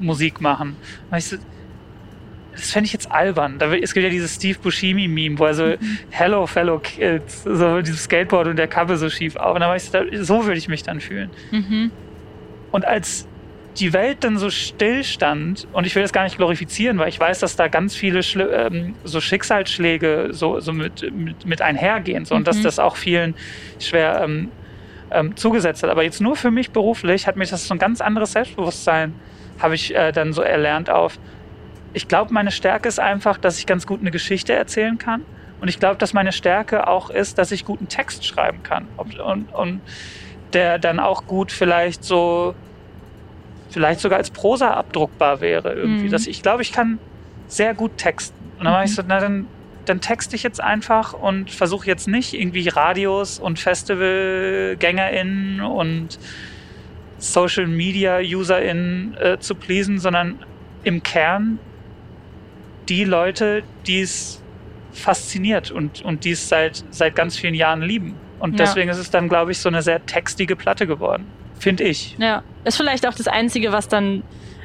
[0.00, 0.76] Musik machen?
[1.18, 1.36] So,
[2.52, 3.58] das fände ich jetzt albern.
[3.58, 5.98] Da, es gibt ja dieses Steve Buscemi-Meme, wo er so, mhm.
[6.10, 9.54] Hello, fellow kids, so mit diesem Skateboard und der Kappe so schief auf.
[9.54, 11.30] Und dann war ich so, so würde ich mich dann fühlen.
[12.70, 13.26] Und als
[13.78, 17.18] die Welt dann so still stand, und ich will das gar nicht glorifizieren, weil ich
[17.18, 22.24] weiß, dass da ganz viele Schli ähm, so Schicksalsschläge so, so mit, mit, mit einhergehen
[22.24, 22.40] so, mhm.
[22.40, 22.62] und dass mhm.
[22.62, 23.34] das auch vielen
[23.80, 24.50] schwer ähm,
[25.10, 25.90] ähm, zugesetzt hat.
[25.90, 29.14] Aber jetzt nur für mich beruflich hat mich das so ein ganz anderes Selbstbewusstsein,
[29.58, 31.18] habe ich äh, dann so erlernt auf.
[31.92, 35.22] Ich glaube, meine Stärke ist einfach, dass ich ganz gut eine Geschichte erzählen kann.
[35.60, 38.86] Und ich glaube, dass meine Stärke auch ist, dass ich guten Text schreiben kann.
[38.96, 39.80] Und, und, und
[40.52, 42.54] der dann auch gut vielleicht so,
[43.74, 46.06] vielleicht sogar als Prosa abdruckbar wäre irgendwie.
[46.06, 46.10] Mhm.
[46.10, 46.98] Das, ich glaube, ich kann
[47.48, 48.36] sehr gut texten.
[48.58, 48.76] Und dann mhm.
[48.76, 49.46] war ich so, na dann,
[49.84, 56.18] dann texte ich jetzt einfach und versuche jetzt nicht irgendwie Radios und FestivalgängerInnen und
[57.18, 60.38] Social Media UserInnen äh, zu pleasen, sondern
[60.84, 61.58] im Kern
[62.88, 64.40] die Leute, die es
[64.92, 68.14] fasziniert und, und die es seit, seit ganz vielen Jahren lieben.
[68.38, 68.66] Und Ja.
[68.66, 71.26] deswegen ist es dann, glaube ich, so eine sehr textige Platte geworden.
[71.58, 72.14] Finde ich.
[72.18, 74.22] Ja, ist vielleicht auch das Einzige, was dann,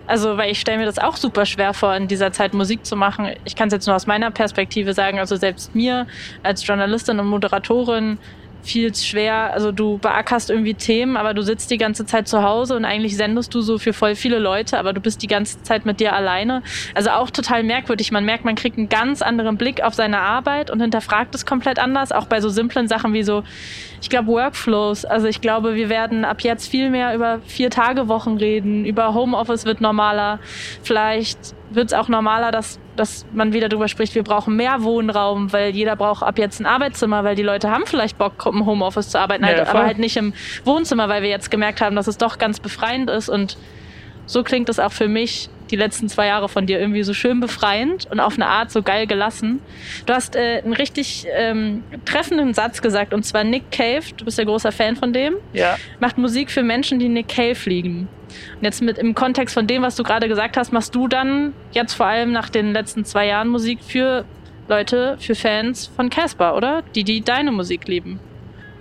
[0.07, 2.95] also weil ich stelle mir das auch super schwer vor, in dieser Zeit Musik zu
[2.95, 3.29] machen.
[3.45, 6.07] Ich kann es jetzt nur aus meiner Perspektive sagen, also selbst mir
[6.43, 8.17] als Journalistin und Moderatorin
[8.61, 12.75] viel schwer, also du beackerst irgendwie Themen, aber du sitzt die ganze Zeit zu Hause
[12.75, 15.85] und eigentlich sendest du so für voll viele Leute, aber du bist die ganze Zeit
[15.85, 16.61] mit dir alleine.
[16.93, 18.11] Also auch total merkwürdig.
[18.11, 21.79] Man merkt, man kriegt einen ganz anderen Blick auf seine Arbeit und hinterfragt es komplett
[21.79, 23.43] anders, auch bei so simplen Sachen wie so,
[24.01, 25.05] ich glaube, Workflows.
[25.05, 29.81] Also ich glaube, wir werden ab jetzt viel mehr über Vier-Tage-Wochen reden, über Homeoffice wird
[29.81, 30.39] normaler.
[30.83, 35.53] Vielleicht wird es auch normaler, dass, dass man wieder darüber spricht, wir brauchen mehr Wohnraum,
[35.53, 39.09] weil jeder braucht ab jetzt ein Arbeitszimmer, weil die Leute haben vielleicht Bock, im Homeoffice
[39.09, 40.33] zu arbeiten, Ja, halt, aber halt nicht im
[40.65, 43.29] Wohnzimmer, weil wir jetzt gemerkt haben, dass es doch ganz befreiend ist.
[43.29, 43.57] Und
[44.25, 47.39] so klingt es auch für mich die letzten zwei Jahre von dir irgendwie so schön
[47.39, 49.61] befreiend und auf eine Art so geil gelassen.
[50.05, 54.37] Du hast äh, einen richtig ähm, treffenden Satz gesagt und zwar Nick Cave, du bist
[54.37, 55.77] ja großer Fan von dem, Ja.
[55.99, 58.07] macht Musik für Menschen, die Nick Cave lieben.
[58.57, 61.53] Und jetzt mit im Kontext von dem, was du gerade gesagt hast, machst du dann
[61.71, 64.25] jetzt vor allem nach den letzten zwei Jahren Musik für
[64.67, 66.83] Leute, für Fans von Casper, oder?
[66.93, 68.19] Die, die deine Musik lieben.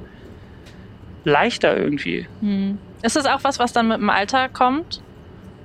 [1.25, 2.27] leichter irgendwie.
[2.41, 2.77] Hm.
[3.01, 5.02] Ist das auch was, was dann mit dem Alter kommt?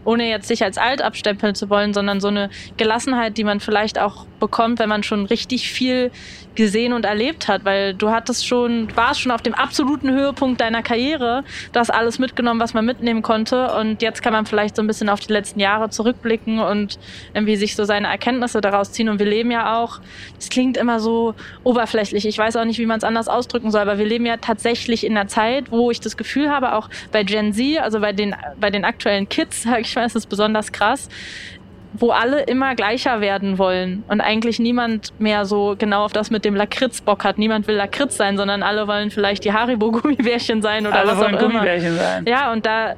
[0.09, 3.99] Ohne jetzt sich als alt abstempeln zu wollen, sondern so eine Gelassenheit, die man vielleicht
[3.99, 6.11] auch bekommt, wenn man schon richtig viel
[6.55, 10.83] gesehen und erlebt hat, weil du hattest schon, warst schon auf dem absoluten Höhepunkt deiner
[10.83, 13.73] Karriere, du hast alles mitgenommen, was man mitnehmen konnte.
[13.75, 16.99] Und jetzt kann man vielleicht so ein bisschen auf die letzten Jahre zurückblicken und
[17.33, 19.09] irgendwie sich so seine Erkenntnisse daraus ziehen.
[19.09, 20.01] Und wir leben ja auch,
[20.37, 23.83] es klingt immer so oberflächlich, ich weiß auch nicht, wie man es anders ausdrücken soll,
[23.83, 27.23] aber wir leben ja tatsächlich in einer Zeit, wo ich das Gefühl habe, auch bei
[27.23, 30.73] Gen Z, also bei den, bei den aktuellen Kids, sag ich mal, ist es besonders
[30.73, 31.09] krass,
[31.95, 36.45] wo alle immer gleicher werden wollen und eigentlich niemand mehr so genau auf das mit
[36.45, 37.39] dem Lakritz Bock hat.
[37.39, 41.29] Niemand will Lakritz sein, sondern alle wollen vielleicht die Haribo-Gummibärchen sein oder Alle was auch
[41.29, 41.39] immer.
[41.39, 42.25] Gummibärchen sein.
[42.27, 42.95] Ja, und da,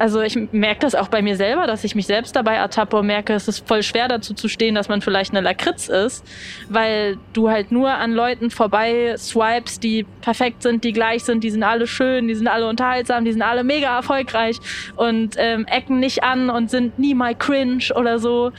[0.00, 3.06] also ich merke das auch bei mir selber, dass ich mich selbst dabei ertappe und
[3.06, 6.24] merke, es ist voll schwer dazu zu stehen, dass man vielleicht eine Lakritz ist,
[6.70, 11.50] weil du halt nur an Leuten vorbei swipes, die perfekt sind, die gleich sind, die
[11.50, 14.56] sind alle schön, die sind alle unterhaltsam, die sind alle mega erfolgreich
[14.96, 18.52] und ähm, ecken nicht an und sind nie mal cringe oder so.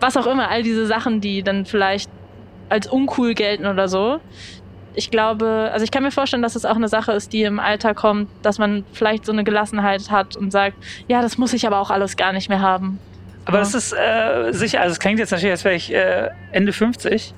[0.00, 2.10] Was auch immer, all diese Sachen, die dann vielleicht
[2.68, 4.20] als uncool gelten oder so
[5.00, 7.58] ich glaube, also ich kann mir vorstellen, dass es auch eine Sache ist, die im
[7.58, 10.76] Alter kommt, dass man vielleicht so eine Gelassenheit hat und sagt,
[11.08, 12.98] ja, das muss ich aber auch alles gar nicht mehr haben.
[13.46, 13.62] Aber Ja.
[13.62, 17.32] es ist äh, sicher, also es klingt jetzt natürlich, als wäre ich äh, Ende 50,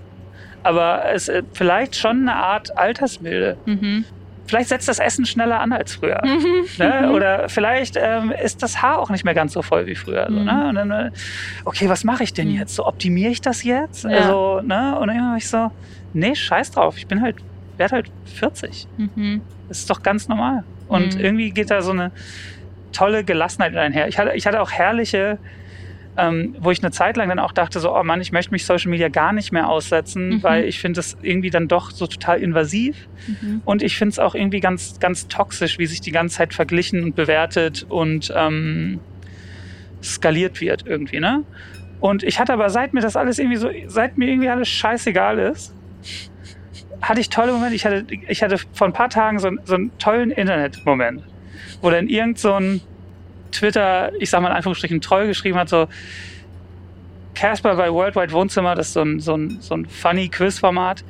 [0.64, 3.56] aber es äh, vielleicht schon eine Art Altersmilde.
[3.66, 4.04] Mhm.
[4.48, 6.20] Vielleicht setzt das Essen schneller an als früher.
[6.26, 6.66] Mhm.
[6.78, 7.12] Ne?
[7.12, 10.26] Oder vielleicht ähm, ist das Haar auch nicht mehr ganz so voll wie früher.
[10.28, 10.44] So, Mhm.
[10.44, 10.66] ne?
[10.68, 11.10] Und dann, äh,
[11.64, 12.56] okay, was mache ich denn Mhm.
[12.58, 12.74] jetzt?
[12.74, 14.02] So optimiere ich das jetzt?
[14.04, 14.10] Ja.
[14.10, 14.98] Also, ne?
[14.98, 15.70] Und dann war ich so,
[16.12, 16.98] nee, scheiß drauf.
[16.98, 17.36] Ich bin halt,
[17.82, 18.86] werde halt 40.
[18.96, 19.40] Mhm.
[19.68, 20.62] Das ist doch ganz normal.
[20.88, 21.20] Und Mhm.
[21.20, 22.12] irgendwie geht da so eine
[22.92, 24.06] tolle Gelassenheit einher.
[24.08, 25.38] Ich hatte, ich hatte auch herrliche,
[26.16, 28.64] ähm, wo ich eine Zeit lang dann auch dachte, so, oh Mann, ich möchte mich
[28.66, 30.42] Social Media gar nicht mehr aussetzen, Mhm.
[30.42, 33.08] weil ich finde das irgendwie dann doch so total invasiv.
[33.40, 33.62] Mhm.
[33.64, 37.02] Und ich finde es auch irgendwie ganz, ganz toxisch, wie sich die ganze Zeit verglichen
[37.02, 39.00] und bewertet und ähm,
[40.02, 41.44] skaliert wird irgendwie, ne?
[42.00, 45.38] Und ich hatte aber, seit mir das alles irgendwie so, seit mir irgendwie alles scheißegal
[45.38, 45.72] ist,
[47.02, 47.74] hatte ich tolle Momente.
[47.74, 51.22] Ich hatte, ich hatte vor ein paar Tagen so, so einen tollen Internet-Moment,
[51.82, 52.80] wo dann irgend so ein
[53.50, 55.88] Twitter, ich sag mal in Anführungsstrichen, Troll geschrieben hat, so
[57.34, 61.04] Casper bei Worldwide Wohnzimmer, das ist so ein, so ein, so ein funny Quiz-Format.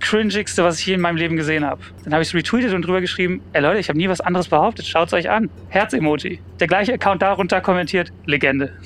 [0.00, 1.80] Cringigste, was ich je in meinem Leben gesehen habe.
[2.02, 4.48] Dann habe ich es retweetet und drüber geschrieben, ey Leute, ich habe nie was anderes
[4.48, 5.48] behauptet, schaut's euch an.
[5.70, 6.40] Herz-Emoji.
[6.60, 8.74] Der gleiche Account darunter kommentiert, Legende.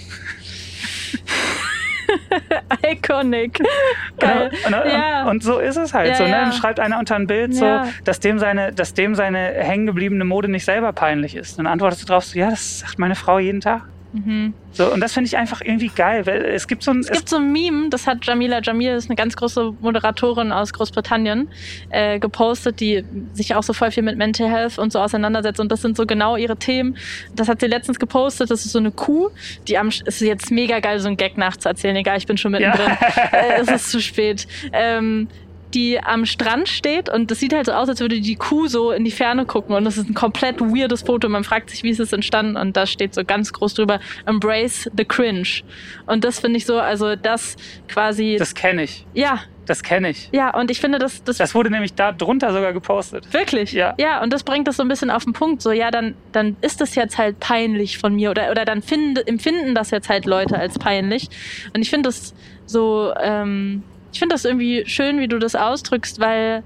[2.86, 3.58] Iconic.
[4.18, 4.50] Geil.
[4.66, 5.28] Und, und, Ja.
[5.28, 6.24] und so ist es halt Ja, so.
[6.24, 6.30] Ne?
[6.30, 10.48] Dann schreibt einer unter ein Bild so, dass dem seine, dass dem seine hängengebliebene Mode
[10.48, 11.58] nicht selber peinlich ist.
[11.58, 13.82] Dann antwortest du drauf so, ja, das sagt meine Frau jeden Tag.
[14.12, 14.54] Mhm.
[14.72, 17.28] So, und das finde ich einfach irgendwie geil, weil es gibt so ein, Es gibt
[17.28, 21.48] so ein Meme, das hat Jamila Jamil, ist eine ganz große Moderatorin aus Großbritannien,
[21.90, 25.60] äh, gepostet, die sich auch so voll viel mit Mental Health und so auseinandersetzt.
[25.60, 26.96] Und das sind so genau ihre Themen.
[27.34, 28.50] Das hat sie letztens gepostet.
[28.50, 29.28] Das ist so eine Kuh,
[29.66, 31.96] die am, es ist jetzt mega geil, so ein Gag nachzuerzählen.
[31.96, 32.96] Egal, ich bin schon mittendrin.
[33.32, 34.46] äh, es ist zu spät.
[34.72, 35.28] Ähm,
[35.74, 38.90] die am Strand steht und das sieht halt so aus, als würde die Kuh so
[38.90, 41.28] in die Ferne gucken und das ist ein komplett weirdes Foto.
[41.28, 44.90] Man fragt sich, wie ist es entstanden und da steht so ganz groß drüber, embrace
[44.96, 45.62] the cringe.
[46.06, 47.56] Und das finde ich so, also das
[47.88, 49.06] quasi, das kenne ich.
[49.14, 50.30] ja, Das kenne ich.
[50.32, 53.30] ja, und ich finde, das, das, Das wurde nämlich da drunter sogar gepostet.
[53.34, 53.72] Wirklich?
[53.72, 53.94] Ja.
[53.98, 55.60] Ja, und das bringt das so ein bisschen auf den Punkt.
[55.60, 59.28] So, ja, dann, dann ist das jetzt halt peinlich von mir oder, oder dann find,
[59.28, 61.28] empfinden das jetzt halt Leute als peinlich.
[61.74, 62.32] Und ich finde das
[62.64, 66.62] so, ähm, ich finde das irgendwie schön, wie du das ausdrückst, weil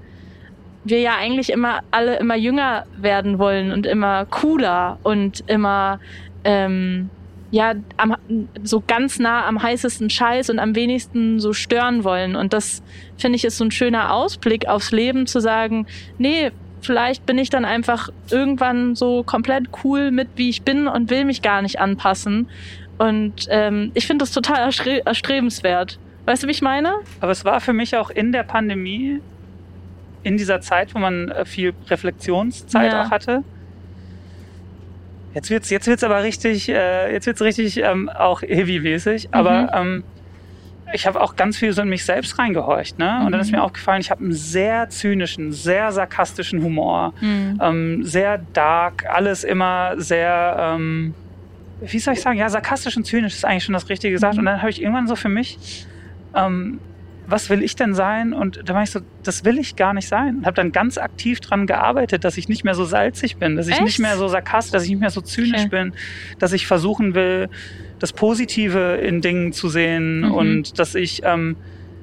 [0.83, 5.99] wir ja eigentlich immer alle immer jünger werden wollen und immer cooler und immer
[6.43, 7.09] ähm,
[7.51, 8.15] ja am,
[8.63, 12.35] so ganz nah am heißesten Scheiß und am wenigsten so stören wollen.
[12.35, 12.81] Und das
[13.17, 15.85] finde ich ist so ein schöner Ausblick aufs Leben zu sagen,
[16.17, 16.51] nee,
[16.81, 21.25] vielleicht bin ich dann einfach irgendwann so komplett cool mit, wie ich bin und will
[21.25, 22.49] mich gar nicht anpassen.
[22.97, 25.99] Und ähm, ich finde das total erstre erstrebenswert.
[26.25, 26.93] Weißt du, wie ich meine?
[27.19, 29.19] Aber es war für mich auch in der Pandemie,
[30.23, 33.03] in dieser Zeit, wo man äh, viel Reflexionszeit Ja.
[33.03, 33.43] auch hatte.
[35.33, 39.29] Jetzt wird's, jetzt wird's aber richtig, äh, jetzt wird's richtig ähm, auch heavy-mäßig.
[39.33, 40.03] Aber ähm,
[40.93, 42.99] ich habe auch ganz viel so in mich selbst reingehorcht.
[42.99, 43.23] Ne?
[43.25, 43.57] Und dann ist Mhm.
[43.57, 47.13] mir aufgefallen, ich habe einen sehr zynischen, sehr sarkastischen Humor.
[47.21, 51.15] Ähm, sehr dark, alles immer sehr, ähm,
[51.81, 54.35] wie soll ich sagen, ja, sarkastisch und zynisch ist eigentlich schon das Richtige gesagt.
[54.35, 54.39] Mhm.
[54.41, 55.87] Und dann habe ich irgendwann so für mich,
[56.33, 56.79] ähm,
[57.25, 58.33] was will ich denn sein?
[58.33, 60.37] Und da war ich so, das will ich gar nicht sein.
[60.39, 63.67] Und habe dann ganz aktiv dran gearbeitet, dass ich nicht mehr so salzig bin, dass
[63.67, 63.83] ich Echt?
[63.83, 65.69] nicht mehr so sarkastisch, dass ich nicht mehr so zynisch Okay.
[65.69, 65.95] bin,
[66.39, 67.47] dass ich versuchen will,
[67.99, 70.31] das Positive in Dingen zu sehen Mhm.
[70.33, 71.55] und dass ich ähm,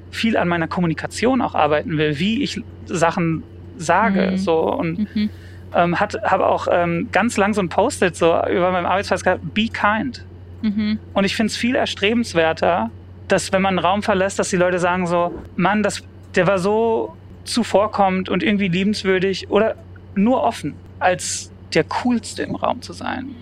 [0.09, 3.43] viel an meiner Kommunikation auch arbeiten will, wie ich Sachen
[3.75, 4.31] sage.
[4.31, 4.37] Mhm.
[4.37, 5.29] So und Mhm.
[5.75, 9.67] ähm, habe auch ähm, ganz lang so ein Post-it so über meinem Arbeitsplatz gehabt, be
[9.71, 10.25] kind.
[10.61, 10.99] Mhm.
[11.13, 12.91] Und ich finde es viel erstrebenswerter,
[13.31, 16.03] dass wenn man einen Raum verlässt, dass die Leute sagen so, Mann, das,
[16.35, 19.75] der war so zuvorkommend und irgendwie liebenswürdig oder
[20.15, 23.35] nur offen, als der coolste im Raum zu sein.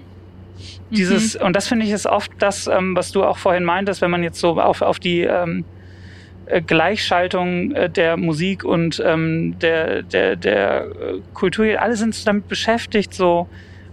[0.92, 4.12] Dieses, und das finde ich ist oft das, ähm, was du auch vorhin meintest, wenn
[4.12, 5.64] man jetzt so auf, auf die ähm,
[6.48, 12.26] äh, Gleichschaltung äh, der Musik und ähm, der, der, der äh, Kultur, alle sind so
[12.26, 13.48] damit beschäftigt, so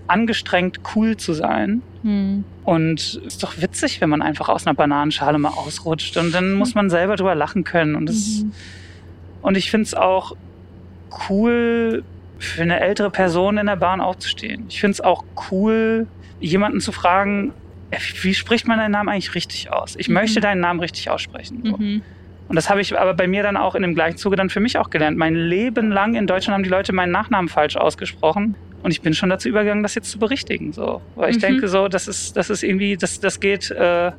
[0.06, 1.82] angestrengt cool zu sein.
[2.06, 2.44] Mhm.
[2.64, 6.16] Und ist doch witzig, wenn man einfach aus einer Bananenschale mal ausrutscht.
[6.16, 7.94] Und dann muss man selber drüber lachen können.
[7.96, 8.52] Und, das, Mhm.
[9.42, 10.36] und ich finde es auch
[11.28, 12.04] cool,
[12.38, 14.66] für eine ältere Person in der Bahn aufzustehen.
[14.68, 16.06] Ich finde es auch cool,
[16.38, 17.52] jemanden zu fragen,
[17.90, 19.96] "Ey, wie spricht man deinen Namen eigentlich richtig aus?
[19.96, 20.14] Ich Mhm.
[20.14, 21.62] möchte deinen Namen richtig aussprechen.
[21.64, 21.76] So.
[21.78, 22.02] Mhm.
[22.48, 24.60] Und das habe ich aber bei mir dann auch in dem gleichen Zuge dann für
[24.60, 25.16] mich auch gelernt.
[25.16, 28.54] Mein Leben lang in Deutschland haben die Leute meinen Nachnamen falsch ausgesprochen.
[28.86, 30.72] Und ich bin schon dazu übergegangen, das jetzt zu berichtigen.
[30.72, 31.02] So.
[31.16, 31.40] Weil ich Mhm.
[31.40, 34.12] denke so, das ist, das ist irgendwie, das, das geht äh,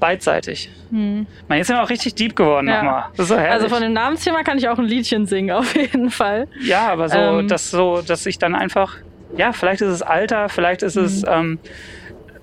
[0.00, 0.70] beidseitig.
[0.90, 1.26] Mhm.
[1.46, 2.82] Man, jetzt sind wir auch richtig deep geworden Ja.
[2.82, 3.04] nochmal.
[3.18, 3.34] So.
[3.34, 6.48] Also von dem Namensthema kann ich auch ein Liedchen singen, auf jeden Fall.
[6.62, 7.48] ja, aber so, Ähm.
[7.48, 8.96] dass so, dass ich dann einfach,
[9.36, 11.58] ja, vielleicht ist es Alter, vielleicht ist es ähm,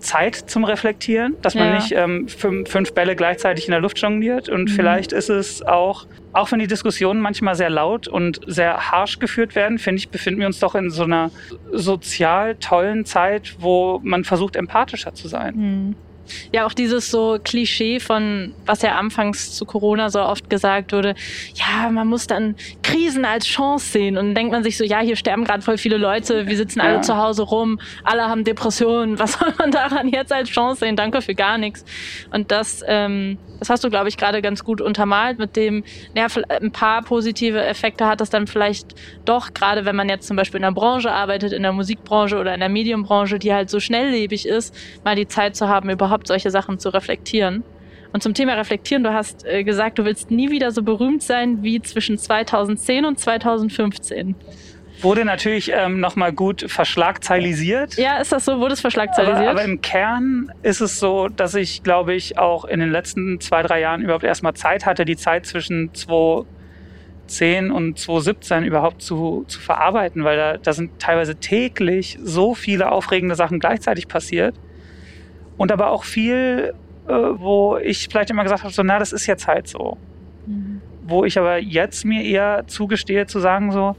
[0.03, 1.69] Zeit zum Reflektieren, dass man.
[1.69, 1.73] Ja.
[1.75, 4.49] nicht ähm, fünf, fünf Bälle gleichzeitig in der Luft jongliert.
[4.49, 4.75] Und Mhm.
[4.75, 9.55] vielleicht ist es auch, auch wenn die Diskussionen manchmal sehr laut und sehr harsch geführt
[9.55, 11.31] werden, finde ich, befinden wir uns doch in so einer
[11.71, 15.55] sozial tollen Zeit, wo man versucht, empathischer zu sein.
[15.55, 15.95] Mhm.
[16.51, 21.15] Ja, auch dieses so Klischee von, was ja anfangs zu Corona so oft gesagt wurde,
[21.55, 24.17] ja, man muss dann Krisen als Chance sehen.
[24.17, 26.79] Und dann denkt man sich so, ja, hier sterben gerade voll viele Leute, wir sitzen
[26.79, 30.95] alle zu Hause rum, alle haben Depressionen, was soll man daran jetzt als Chance sehen?
[30.95, 31.83] Danke für gar nichts.
[32.31, 35.83] Und das, ähm, das hast du, glaube ich, gerade ganz gut untermalt mit dem,
[36.15, 36.27] ja,
[36.61, 38.93] ein paar positive Effekte hat das dann vielleicht
[39.25, 42.53] doch, gerade wenn man jetzt zum Beispiel in der Branche arbeitet, in der Musikbranche oder
[42.53, 46.51] in der Medienbranche, die halt so schnelllebig ist, mal die Zeit zu haben, überhaupt solche
[46.51, 47.63] Sachen zu reflektieren.
[48.13, 51.63] Und zum Thema Reflektieren, du hast äh, gesagt, du willst nie wieder so berühmt sein
[51.63, 54.35] wie zwischen 2010 und 2015
[55.03, 57.97] wurde natürlich ähm, nochmal gut verschlagzeilisiert.
[57.97, 58.59] Ja, ist das so?
[58.59, 59.49] Wurde es verschlagzeilisiert?
[59.49, 63.39] Aber, aber, im Kern ist es so, dass ich, glaube ich, auch in den letzten
[63.39, 69.45] zwei, drei Jahren überhaupt erstmal Zeit hatte, die Zeit zwischen 2010 und 2017 überhaupt zu,
[69.47, 74.55] zu verarbeiten, weil da, da sind teilweise täglich so viele aufregende Sachen gleichzeitig passiert.
[75.63, 76.73] Und aber auch viel,
[77.07, 79.97] äh, wo ich vielleicht immer gesagt habe, so, na, das ist jetzt halt so.
[80.45, 80.81] Mhm.
[81.03, 83.95] Wo ich aber jetzt mir eher zugestehe zu sagen, so,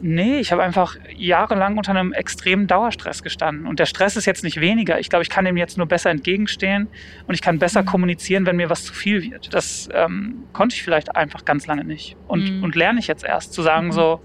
[0.00, 3.66] Nee, ich habe einfach jahrelang unter einem extremen Dauerstress gestanden.
[3.66, 5.00] Und der Stress ist jetzt nicht weniger.
[5.00, 6.86] Ich glaube, ich kann dem jetzt nur besser entgegenstehen
[7.26, 7.86] und ich kann besser mhm.
[7.86, 9.52] kommunizieren, wenn mir was zu viel wird.
[9.52, 12.16] Das ähm, konnte ich vielleicht einfach ganz lange nicht.
[12.28, 12.62] Und, mhm.
[12.62, 13.92] und lerne ich jetzt erst zu sagen, mhm.
[13.92, 14.20] so,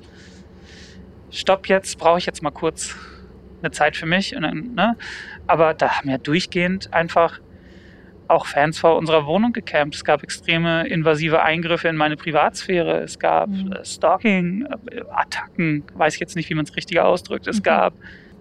[1.31, 2.95] stopp jetzt, brauche ich jetzt mal kurz
[3.63, 4.31] eine Zeit für mich.
[4.31, 4.95] Dann, ne?
[5.47, 7.39] Aber da haben wir durchgehend einfach
[8.27, 9.95] auch Fans vor unserer Wohnung gecampt.
[9.95, 13.01] Es gab extreme invasive Eingriffe in meine Privatsphäre.
[13.01, 13.71] Es gab mhm.
[13.73, 17.47] Äh, Stalking-Attacken, weiß ich jetzt nicht, wie man es richtiger ausdrückt.
[17.47, 17.63] Es mhm.
[17.63, 17.93] gab,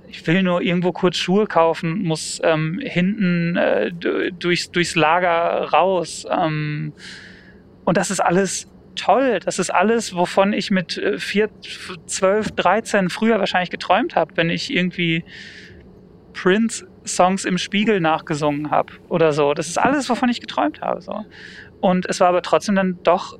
[0.08, 6.26] ich will nur irgendwo kurz Schuhe kaufen, muss ähm, hinten äh, durchs, durchs Lager raus.
[6.30, 6.92] Ähm,
[7.84, 9.40] und das ist alles toll.
[9.40, 11.48] Das ist alles, wovon ich mit 4,
[12.06, 15.24] 12, 13 früher wahrscheinlich geträumt habe, wenn ich irgendwie
[16.32, 19.54] Prince Songs im Spiegel nachgesungen habe oder so.
[19.54, 21.00] Das ist alles, wovon ich geträumt habe.
[21.00, 21.24] So.
[21.80, 23.38] Und es war aber trotzdem dann doch,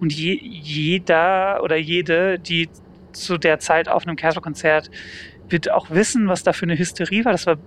[0.00, 2.68] und je, jeder oder jede, die
[3.12, 4.90] zu der Zeit auf einem Casper-Konzert
[5.48, 7.32] wird auch wissen, was da für eine Hysterie war.
[7.32, 7.58] Das war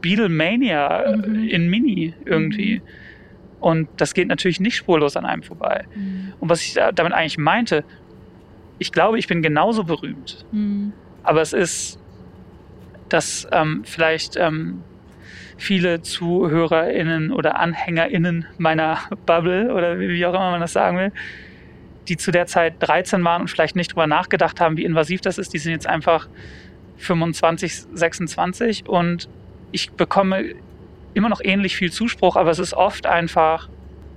[0.00, 1.48] Beatlemania mhm.
[1.48, 2.78] in Mini irgendwie.
[2.78, 3.07] Mhm.
[3.60, 5.86] Und das geht natürlich nicht spurlos an einem vorbei.
[5.94, 6.32] Mhm.
[6.40, 7.84] Und was ich damit eigentlich meinte,
[8.78, 10.44] ich glaube, ich bin genauso berühmt.
[10.52, 10.92] Mhm.
[11.24, 11.98] Aber es ist
[13.08, 14.82] dass ähm, vielleicht ähm,
[15.56, 21.12] viele ZuhörerInnen oder AnhängerInnen meiner Bubble oder wie auch immer man das sagen will,
[22.08, 25.38] die zu der Zeit 13 waren und vielleicht nicht drüber nachgedacht haben, wie invasiv das
[25.38, 26.28] ist, die sind jetzt einfach
[26.98, 29.28] 25, 26 und
[29.72, 30.54] ich bekomme
[31.14, 33.68] immer noch ähnlich viel Zuspruch, aber es ist oft einfach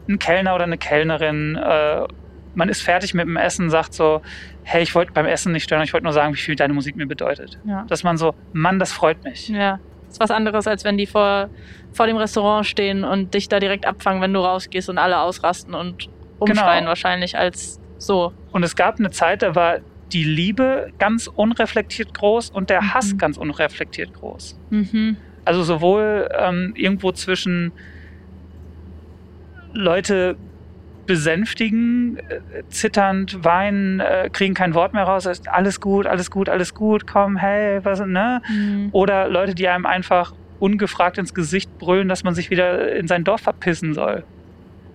[0.07, 1.55] ein Kellner oder eine Kellnerin.
[1.55, 2.07] Äh,
[2.53, 4.21] man ist fertig mit dem Essen, sagt so,
[4.63, 6.95] hey, ich wollte beim Essen nicht stören, ich wollte nur sagen, wie viel deine Musik
[6.95, 7.59] mir bedeutet.
[7.65, 7.85] Ja.
[7.87, 9.49] Dass man so, Mann, das freut mich.
[9.49, 9.79] Ja.
[10.05, 11.49] Das ist was anderes, als wenn die vor,
[11.93, 15.73] vor dem Restaurant stehen und dich da direkt abfangen, wenn du rausgehst und alle ausrasten
[15.73, 16.89] und umschreien genau.
[16.89, 18.33] wahrscheinlich als so.
[18.51, 19.79] Und es gab eine Zeit, da war
[20.11, 22.93] die Liebe ganz unreflektiert groß und der mhm.
[22.93, 24.59] Hass ganz unreflektiert groß.
[24.69, 25.17] Mhm.
[25.51, 27.73] Also sowohl ähm, irgendwo zwischen
[29.73, 30.37] Leute
[31.05, 36.47] besänftigen, äh, zitternd, weinen, äh, kriegen kein Wort mehr raus, ist alles gut, alles gut,
[36.47, 38.41] alles gut, komm, hey, was, ne?
[38.47, 38.91] Mhm.
[38.93, 40.31] Oder Leute, die einem einfach
[40.61, 44.23] ungefragt ins Gesicht brüllen, dass man sich wieder in sein Dorf verpissen soll.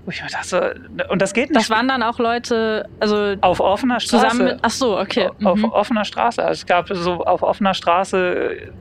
[0.08, 0.80] Ich dachte,
[1.10, 1.60] und das geht nicht.
[1.60, 4.28] Das waren dann auch Leute, also auf offener Straße.
[4.28, 5.28] Zusammen mit, ach so, okay.
[5.38, 5.46] Mhm.
[5.46, 6.42] Auf offener Straße.
[6.42, 8.72] Also es gab so auf offener Straße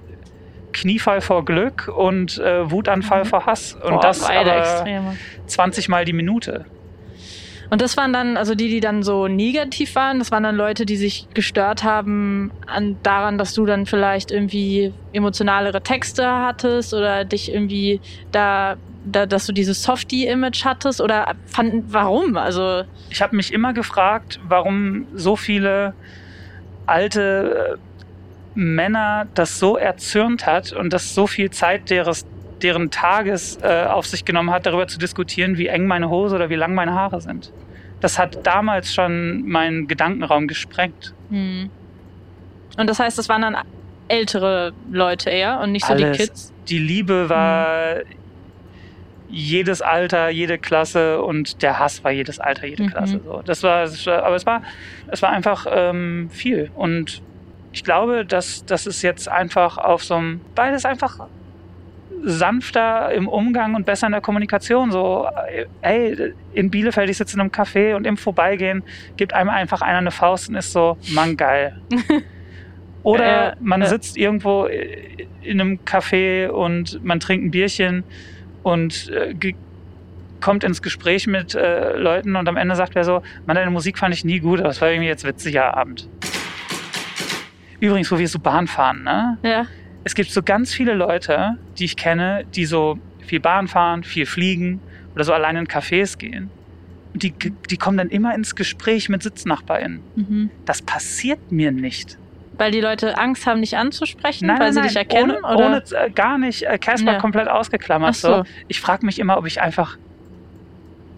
[0.76, 3.28] Kniefall vor Glück und äh, Wutanfall mhm.
[3.28, 3.74] vor Hass.
[3.74, 5.18] Und Boah, das aber Extreme.
[5.48, 6.66] 20 Mal die Minute.
[7.70, 10.86] Und das waren dann, also die, die dann so negativ waren, das waren dann Leute,
[10.86, 17.26] die sich gestört haben an, daran, dass du dann vielleicht irgendwie emotionalere Texte hattest oder
[17.26, 18.02] dich irgendwie
[18.32, 22.38] da, da dass du dieses Softie-Image hattest oder fanden, warum?
[22.38, 25.96] Also ich habe mich immer gefragt, warum so viele
[26.86, 27.85] alte äh,
[28.56, 32.26] Männer das so erzürnt hat und das so viel Zeit deres,
[32.62, 36.50] deren Tages äh, auf sich genommen hat, darüber zu diskutieren, wie eng meine Hose oder
[36.50, 37.52] wie lang meine Haare sind.
[38.00, 41.14] Das hat damals schon meinen Gedankenraum gesprengt.
[41.30, 41.70] Hm.
[42.78, 43.58] Und das heißt, das waren dann
[44.08, 46.18] ältere Leute eher und nicht so Alles.
[46.18, 46.54] die Kids?
[46.68, 48.04] Die Liebe war hm.
[49.30, 52.90] jedes Alter, jede Klasse und der Hass war jedes Alter, jede mhm.
[52.90, 53.22] Klasse.
[53.24, 53.42] So.
[53.46, 53.88] Das war,
[54.24, 54.62] aber es war,
[55.08, 56.72] es war einfach ähm, viel.
[56.76, 57.22] Und
[57.76, 61.28] ich glaube, dass, dass es jetzt einfach auf so einem, beides einfach
[62.24, 64.94] sanfter im Umgang und besser in der Kommunikation.
[64.94, 65.28] So,
[65.82, 68.82] ey, in Bielefeld, ich sitze in einem Café und im Vorbeigehen
[69.18, 71.76] gibt einem einfach einer eine Faust und ist so, Mann, geil.
[73.04, 73.88] Oder Äh, man äh.
[73.88, 74.68] sitzt irgendwo
[75.42, 78.06] in einem Café und man trinkt ein Bierchen
[78.64, 79.54] und äh,
[80.40, 83.98] kommt ins Gespräch mit äh, Leuten und am Ende sagt wer so, Mann, deine Musik
[83.98, 86.08] fand ich nie gut, aber es war irgendwie jetzt witziger Abend.
[87.80, 89.38] Übrigens, wo wir so Bahn fahren, ne?
[89.44, 89.66] Ja.
[90.04, 94.26] Es gibt so ganz viele Leute, die ich kenne, die so viel Bahn fahren, viel
[94.26, 94.80] fliegen
[95.16, 96.50] oder so alleine in Cafés gehen.
[97.14, 97.34] Und die,
[97.70, 100.02] die kommen dann immer ins Gespräch mit SitznachbarInnen.
[100.16, 100.50] Mhm.
[100.66, 102.18] Das passiert mir nicht.
[102.58, 104.88] Weil die Leute Angst haben, dich anzusprechen, Nein, weil nein, sie nein.
[104.90, 105.32] dich erkennen?
[105.44, 105.66] ohne, oder?
[105.68, 106.64] ohne äh, gar nicht.
[106.64, 107.18] Äh, Casper Ja.
[107.20, 108.12] komplett ausgeklammert.
[108.12, 108.28] Ach so.
[108.28, 108.44] So.
[108.68, 109.98] Ich frage mich immer, ob ich einfach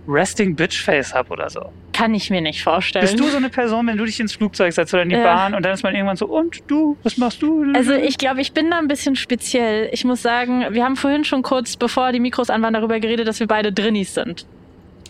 [0.08, 1.62] Resting Bitch Face habe oder so.
[1.93, 3.03] Kann ich mir nicht vorstellen.
[3.05, 5.24] Bist du so eine Person, wenn du dich ins Flugzeug setzt oder in die Ja.
[5.24, 7.66] Bahn und dann ist man irgendwann so, und du, was machst du?
[7.74, 9.89] Also ich glaube, ich bin da ein bisschen speziell.
[9.91, 13.28] Ich muss sagen, wir haben vorhin schon kurz, bevor die Mikros an waren, darüber geredet,
[13.28, 14.45] dass wir beide Drinnies sind.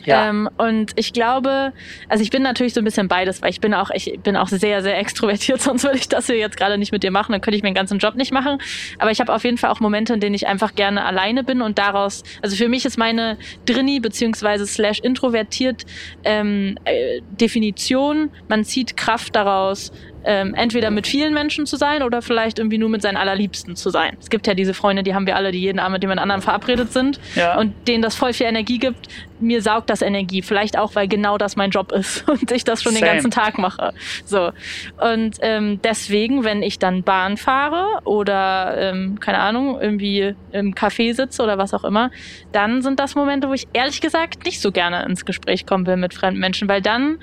[0.07, 0.29] Ja.
[0.29, 1.73] Ähm, und ich glaube,
[2.07, 4.47] also ich bin natürlich so ein bisschen beides, weil ich bin auch, ich bin auch
[4.47, 7.41] sehr, sehr extrovertiert, sonst würde ich das hier jetzt gerade nicht mit dir machen, dann
[7.41, 8.57] könnte ich meinen ganzen Job nicht machen.
[8.99, 11.61] Aber ich habe auf jeden Fall auch Momente, in denen ich einfach gerne alleine bin
[11.61, 15.85] und daraus, also für mich ist meine Drinni beziehungsweise slash introvertiert
[16.23, 19.91] ähm, äh, Definition, man zieht Kraft daraus,
[20.28, 23.89] ähm, entweder mit vielen Menschen zu sein oder vielleicht irgendwie nur mit seinen Allerliebsten zu
[23.89, 24.17] sein.
[24.19, 26.41] Es gibt ja diese Freunde, die haben wir alle, die jeden Abend mit dem anderen
[26.41, 27.57] verabredet sind ja.
[27.57, 29.07] und denen das voll viel Energie gibt.
[29.39, 30.41] Mir saugt das Energie.
[30.41, 33.05] Vielleicht auch, weil genau das mein Job ist und ich das schon Same.
[33.05, 33.93] den ganzen Tag mache.
[34.25, 34.51] So.
[34.97, 41.13] Und ähm, deswegen, wenn ich dann Bahn fahre oder, ähm, keine Ahnung, irgendwie im Café
[41.13, 42.11] sitze oder was auch immer,
[42.51, 45.95] dann sind das Momente, wo ich ehrlich gesagt nicht so gerne ins Gespräch kommen will
[45.95, 47.19] mit fremden Menschen, weil dann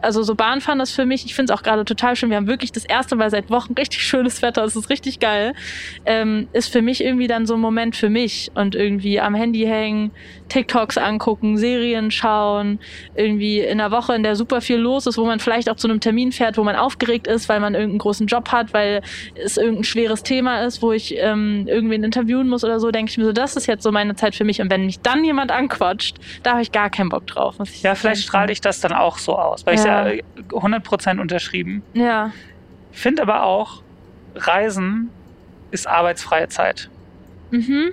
[0.00, 2.30] also so Bahnfahren ist für mich, ich finde es auch gerade total schön.
[2.30, 5.54] Wir haben wirklich das erste Mal seit Wochen richtig schönes Wetter, es ist richtig geil.
[6.04, 9.64] Ähm, ist für mich irgendwie dann so ein Moment für mich und irgendwie am Handy
[9.64, 10.10] hängen,
[10.48, 12.78] TikToks angucken, Serien schauen,
[13.14, 15.88] irgendwie in einer Woche, in der super viel los ist, wo man vielleicht auch zu
[15.88, 19.02] einem Termin fährt, wo man aufgeregt ist, weil man irgendeinen großen Job hat, weil
[19.34, 23.18] es irgendein schweres Thema ist, wo ich ähm, irgendwen interviewen muss oder so, denke ich
[23.18, 24.60] mir so, das ist jetzt so meine Zeit für mich.
[24.60, 27.56] Und wenn mich dann jemand anquatscht, da habe ich gar keinen Bock drauf.
[27.82, 30.08] ja, vielleicht strahle ich das dann auch so aus, weil ich Ja.
[30.08, 31.82] ja äh, 100% unterschrieben.
[31.94, 32.32] Ja.
[32.92, 33.82] Finde aber auch,
[34.36, 35.10] Reisen
[35.70, 36.90] ist arbeitsfreie Zeit.
[37.50, 37.92] Mhm.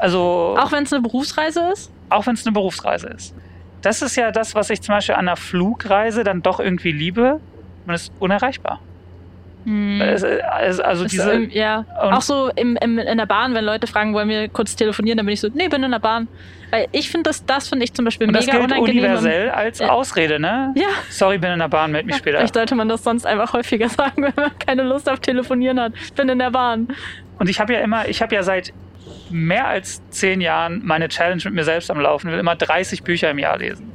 [0.00, 1.92] Also Auch wenn es eine Berufsreise ist?
[2.08, 3.34] auch wenn es eine Berufsreise ist.
[3.82, 7.40] Das ist ja das, was ich zum Beispiel an einer Flugreise dann doch irgendwie liebe.
[7.86, 8.80] Man ist unerreichbar.
[9.64, 10.00] Hm.
[10.00, 11.84] Es, äh, es, also Das ist diese, irgendwie- ja.
[12.02, 15.18] und- Auch so im, im, in der Bahn, wenn Leute fragen, wollen wir kurz telefonieren,
[15.18, 16.28] dann bin ich so, nee, bin in der Bahn.
[16.70, 19.04] Weil ich finde, das, das finde ich zum Beispiel und das mega gilt unangenehm.
[19.04, 19.90] universell als Ja.
[19.90, 20.72] Ausrede, ne?
[20.76, 20.86] Ja.
[21.10, 22.38] Sorry, bin in der Bahn, meld mich später.
[22.38, 25.92] Vielleicht sollte man das sonst einfach häufiger sagen, wenn man keine Lust auf Telefonieren hat.
[26.02, 26.88] Ich bin in der Bahn.
[27.38, 28.72] Und ich habe ja immer, ich habe ja seit
[29.30, 33.30] mehr als zehn Jahren meine Challenge mit mir selbst am Laufen, will immer 30 Bücher
[33.30, 33.90] im Jahr lesen.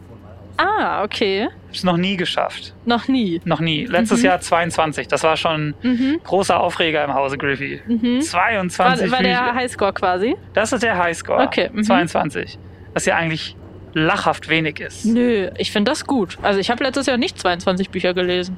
[0.57, 1.49] Ah, okay.
[1.67, 2.73] Hab's noch nie geschafft.
[2.85, 3.41] Noch nie.
[3.43, 3.85] Noch nie.
[3.85, 4.25] Letztes Mhm.
[4.25, 5.07] Jahr 22.
[5.09, 6.21] Das war schon Mhm.
[6.23, 7.81] großer Aufreger im Hause Griffey.
[7.85, 8.21] Mhm.
[8.21, 9.55] 22 War, war der Bücher.
[9.55, 10.35] Highscore quasi?
[10.53, 11.43] Das ist der Highscore.
[11.43, 11.83] Okay, mhm.
[11.83, 12.57] 22.
[12.93, 13.57] Was ja eigentlich
[13.93, 15.05] lachhaft wenig ist.
[15.05, 16.37] Nö, ich finde das gut.
[16.41, 18.55] Also ich habe letztes Jahr nicht 22 Bücher gelesen.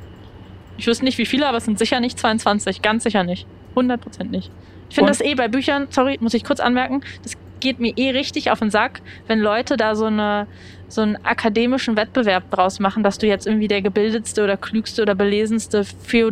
[0.78, 2.84] Ich wüsste nicht wie viele, aber es sind sicher nicht 22.
[2.84, 3.48] Ganz sicher nicht.
[3.76, 4.52] 100% nicht.
[4.90, 8.12] Ich finde das eh bei Büchern, sorry, muss ich kurz anmerken, das geht mir eh
[8.12, 10.48] richtig auf den Sack, wenn Leute da so eine
[10.90, 15.16] so einen akademischen Wettbewerb draus machen, dass du jetzt irgendwie der gebildetste oder klügste oder
[15.16, 15.84] belesenste,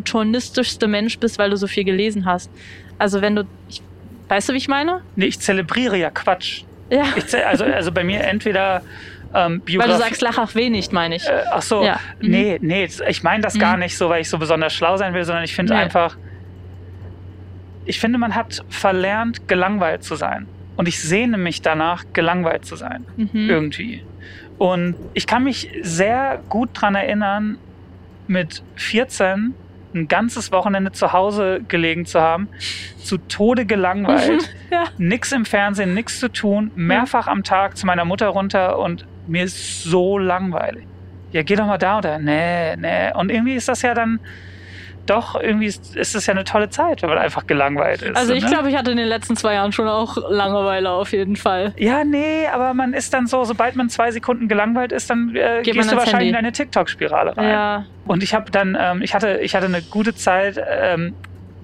[0.05, 2.49] feuilletonistischste Mensch bist, weil du so viel gelesen hast.
[2.97, 3.81] Also wenn du, ich,
[4.29, 5.01] weißt du, wie ich meine?
[5.15, 6.63] Nee, ich zelebriere ja Quatsch.
[6.89, 8.81] Ja, Ich also, also bei mir entweder
[9.33, 9.91] ähm, weil Biografie.
[9.91, 11.27] du sagst lachhaft wenig, meine ich.
[11.27, 11.99] Äh, ach so, Ja.
[12.21, 12.29] Mhm.
[12.31, 13.79] nee, nee, ich meine das gar Mhm.
[13.83, 15.79] nicht so, weil ich so besonders schlau sein will, sondern ich finde Nee.
[15.81, 16.15] einfach,
[17.85, 20.47] ich finde, man hat verlernt, gelangweilt zu sein.
[20.75, 23.05] Und ich sehne mich danach, gelangweilt zu sein.
[23.15, 23.49] Mhm.
[23.49, 24.03] Irgendwie.
[24.57, 27.57] Und ich kann mich sehr gut dran erinnern,
[28.27, 29.53] mit 14
[29.93, 32.49] ein ganzes Wochenende zu Hause gelegen zu haben,
[32.97, 34.85] zu Tode gelangweilt, Ja.
[34.97, 39.43] nix im Fernsehen, nix zu tun, mehrfach am Tag zu meiner Mutter runter und mir
[39.45, 40.85] ist so langweilig.
[41.31, 43.13] Ja, geh doch mal da oder nee, nee.
[43.13, 44.19] Und irgendwie ist das ja dann
[45.05, 48.15] doch, irgendwie ist, ist das ja eine tolle Zeit, wenn man einfach gelangweilt ist.
[48.15, 48.49] Also ich ne?
[48.49, 51.73] glaube, ich hatte in den letzten zwei Jahren schon auch Langeweile auf jeden Fall.
[51.77, 55.61] Ja, nee, aber man ist dann so, sobald man zwei Sekunden gelangweilt ist, dann äh,
[55.63, 56.29] Geht man gehst du wahrscheinlich Handy.
[56.29, 57.49] in eine TikTok-Spirale rein.
[57.49, 57.85] Ja.
[58.05, 61.13] Und ich habe dann, ähm, ich hatte, ich hatte eine gute Zeit ähm,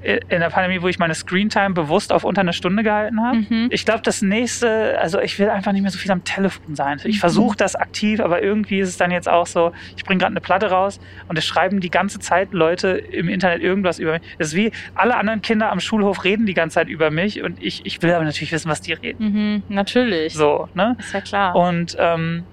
[0.03, 3.37] in der Pandemie, wo ich meine Screentime bewusst auf unter eine Stunde gehalten habe.
[3.37, 3.67] Mhm.
[3.69, 6.99] Ich glaube, das nächste, also ich will einfach nicht mehr so viel am Telefon sein.
[7.03, 7.19] Ich Mhm.
[7.19, 10.41] versuche das aktiv, aber irgendwie ist es dann jetzt auch so, ich bringe gerade eine
[10.41, 14.21] Platte raus und es schreiben die ganze Zeit Leute im Internet irgendwas über mich.
[14.39, 17.61] Das ist wie alle anderen Kinder am Schulhof reden die ganze Zeit über mich und
[17.61, 19.23] ich, ich will aber natürlich wissen, was die reden.
[19.23, 19.63] Mhm.
[19.69, 20.33] Natürlich.
[20.33, 20.95] So, ne?
[20.99, 21.55] Ist ja klar.
[21.55, 22.43] Und ähm,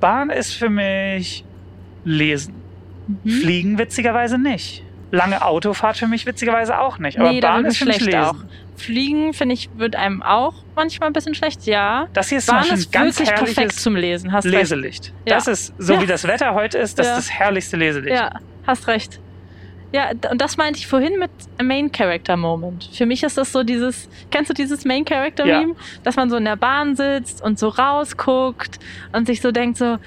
[0.00, 1.44] Bahn ist für mich
[2.04, 2.54] Lesen.
[3.24, 3.30] Mhm.
[3.30, 4.84] Fliegen witzigerweise nicht.
[5.12, 7.18] Lange Autofahrt für mich witzigerweise auch nicht.
[7.18, 8.18] Aber nee, Bahn ist für schlecht lesen.
[8.20, 8.36] auch.
[8.76, 12.06] Fliegen, finde ich, wird einem auch manchmal ein bisschen schlecht, ja.
[12.12, 14.54] Das hier ist zum Bahn ist ganz wirklich perfekt zum Lesen, hast recht.
[14.54, 15.12] Leselicht.
[15.26, 15.34] Ja.
[15.34, 16.02] Das ist, so Ja.
[16.02, 17.12] wie das Wetter heute ist, das Ja.
[17.18, 18.14] ist das herrlichste Leselicht.
[18.16, 18.30] Ja,
[18.66, 19.20] hast recht.
[19.92, 21.30] Ja, und das meinte ich vorhin mit
[21.60, 22.88] Main Character Moment.
[22.92, 25.58] Für mich ist das so dieses, kennst du dieses Main Character Ja.
[25.60, 25.74] Meme?
[26.04, 28.78] Dass man so in der Bahn sitzt und so rausguckt
[29.12, 29.98] und sich so denkt so,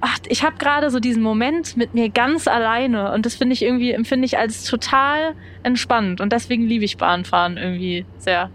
[0.00, 3.62] ach, ich habe gerade so diesen Moment mit mir ganz alleine und das finde ich
[3.62, 8.50] irgendwie, empfinde ich als total entspannt und deswegen liebe ich Bahnfahren irgendwie sehr.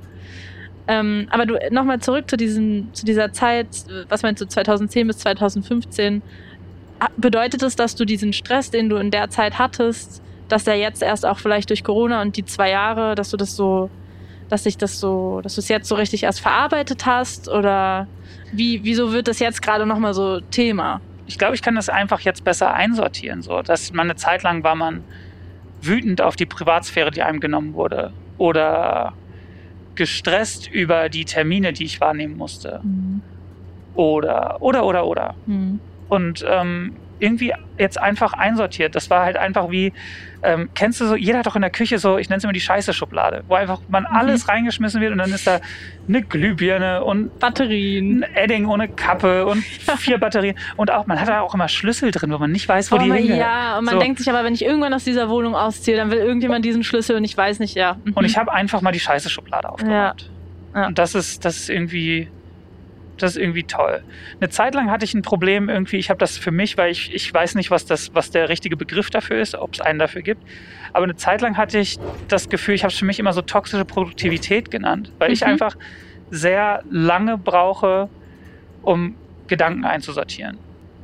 [0.87, 3.67] Ähm, aber du, nochmal zurück zu, diesem, zu dieser Zeit,
[4.09, 6.21] was meinst du, 2010 bis 2015,
[7.01, 10.75] Ah, bedeutet es, dass du diesen Stress, den du in der Zeit hattest, dass der
[10.77, 13.89] jetzt erst auch vielleicht durch Corona und die zwei Jahre, dass du das so,
[14.49, 18.05] dass sich das so, dass du es jetzt so richtig erst verarbeitet hast oder
[18.51, 21.01] wie, wieso wird das jetzt gerade nochmal so Thema?
[21.31, 23.41] Ich glaube, ich kann das einfach jetzt besser einsortieren.
[23.41, 25.01] So, dass man eine Zeit lang war man
[25.81, 28.11] wütend auf die Privatsphäre, die einem genommen wurde.
[28.37, 29.13] Oder
[29.95, 32.81] gestresst über die Termine, die ich wahrnehmen musste.
[33.93, 35.35] Oder, oder, oder, oder.
[35.45, 35.79] Hm.
[36.09, 38.95] und ähm, irgendwie jetzt einfach einsortiert.
[38.95, 39.93] Das war halt einfach wie,
[40.43, 42.51] ähm, kennst du so, jeder hat doch in der Küche so, ich nenne es immer
[42.53, 44.09] die Scheiße-Schublade, wo einfach man Mhm.
[44.15, 45.59] alles reingeschmissen wird und dann ist da
[46.07, 48.23] eine Glühbirne und Batterien.
[48.23, 49.63] ein Edding ohne Kappe und
[49.97, 52.91] vier Batterien und auch, man hat da auch immer Schlüssel drin, wo man nicht weiß,
[52.91, 53.39] wo Oh, die hingehören.
[53.39, 53.99] ja, und man So.
[53.99, 57.15] denkt sich aber, wenn ich irgendwann aus dieser Wohnung ausziehe, dann will irgendjemand diesen Schlüssel
[57.15, 57.97] und ich weiß nicht, ja.
[58.03, 58.13] Mhm.
[58.13, 60.29] Und ich habe einfach mal die Scheiße-Schublade aufgemacht.
[60.75, 60.87] Ja.
[60.87, 62.29] Und das ist, das ist irgendwie,
[63.21, 64.03] das ist irgendwie toll.
[64.39, 67.13] Eine Zeit lang hatte ich ein Problem irgendwie, ich habe das für mich, weil ich,
[67.13, 70.21] ich weiß nicht, was, das, was der richtige Begriff dafür ist, ob es einen dafür
[70.21, 70.43] gibt.
[70.93, 71.97] Aber eine Zeit lang hatte ich
[72.27, 75.47] das Gefühl, ich habe es für mich immer so toxische Produktivität genannt, weil ich Mhm.
[75.47, 75.75] einfach
[76.29, 78.09] sehr lange brauche,
[78.81, 79.15] um
[79.47, 80.57] Gedanken einzusortieren.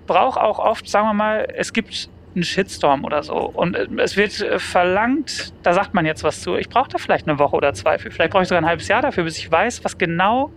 [0.07, 4.15] Brauche auch oft, sagen wir mal, es gibt einen Shitstorm oder so und äh, es
[4.15, 6.55] wird äh, verlangt, da sagt man jetzt was zu.
[6.55, 8.11] Ich brauche da vielleicht eine Woche oder zwei für.
[8.11, 10.51] Vielleicht brauche ich sogar ein halbes Jahr dafür, bis ich weiß, was genau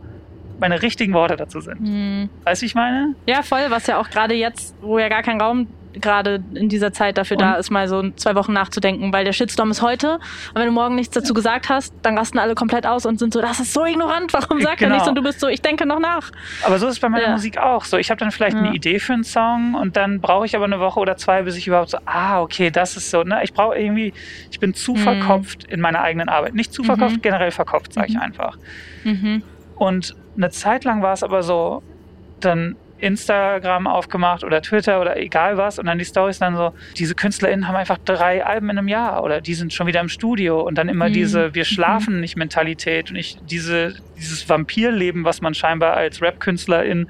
[0.61, 1.79] meine richtigen Worte dazu sind.
[1.79, 2.29] Hm.
[2.45, 3.15] Weißt du, wie ich meine?
[3.27, 6.93] Ja, voll, was ja auch gerade jetzt, wo ja gar kein Raum gerade in dieser
[6.93, 10.15] Zeit dafür da Und- ist, mal so zwei Wochen nachzudenken, weil der Shitstorm ist heute
[10.15, 13.33] und wenn du morgen nichts dazu gesagt hast, dann rasten alle komplett aus und sind
[13.33, 14.95] so, das ist so ignorant, warum sagt er Genau.
[14.95, 16.31] nichts und du bist so, ich denke noch nach.
[16.63, 17.33] Aber so ist es bei meiner Ja.
[17.33, 17.85] Musik auch.
[17.85, 18.63] So, ich habe dann vielleicht Ja.
[18.63, 21.57] eine Idee für einen Song und dann brauche ich aber eine Woche oder zwei, bis
[21.57, 23.25] ich überhaupt so, ah, okay, das ist so.
[23.25, 23.41] Ne?
[23.43, 24.13] Ich brauche irgendwie,
[24.53, 24.99] ich bin zu Mhm.
[24.99, 26.55] verkopft in meiner eigenen Arbeit.
[26.55, 27.23] Nicht zu verkopft, Mhm.
[27.23, 28.21] generell verkopft, sage ich Mhm.
[28.23, 28.59] einfach.
[29.03, 29.43] Mhm.
[29.75, 31.83] Und eine Zeit lang war es aber so,
[32.41, 37.15] dann Instagram aufgemacht oder Twitter oder egal was und dann die Stories dann so, diese
[37.15, 40.61] KünstlerInnen haben einfach drei Alben in einem Jahr oder die sind schon wieder im Studio
[40.61, 41.15] und dann immer Mhm.
[41.15, 47.07] diese Wir schlafen nicht Mentalität und ich diese, dieses Vampirleben, was man scheinbar als Rap-Künstlerin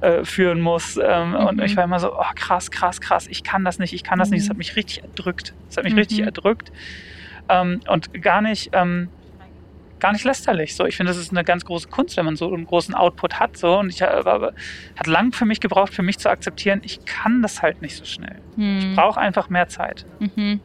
[0.00, 1.64] äh, führen muss ähm, und Mhm.
[1.64, 4.30] ich war immer so, oh, krass, krass, krass, ich kann das nicht, ich kann das
[4.30, 4.44] nicht, Mhm.
[4.44, 5.98] es hat mich richtig erdrückt, es hat mich Mhm.
[5.98, 6.70] richtig erdrückt
[7.48, 9.10] ähm, und gar nicht ähm,
[10.02, 10.74] gar nicht lästerlich.
[10.74, 13.38] So, ich finde, das ist eine ganz große Kunst, wenn man so einen großen Output
[13.40, 13.56] hat.
[13.56, 14.52] So, und ich habe aber
[14.96, 18.04] hat lang für mich gebraucht, für mich zu akzeptieren, ich kann das halt nicht so
[18.04, 18.36] schnell.
[18.56, 18.96] Ich Mhm.
[18.96, 20.04] brauche einfach mehr Zeit.
[20.18, 20.60] Mhm.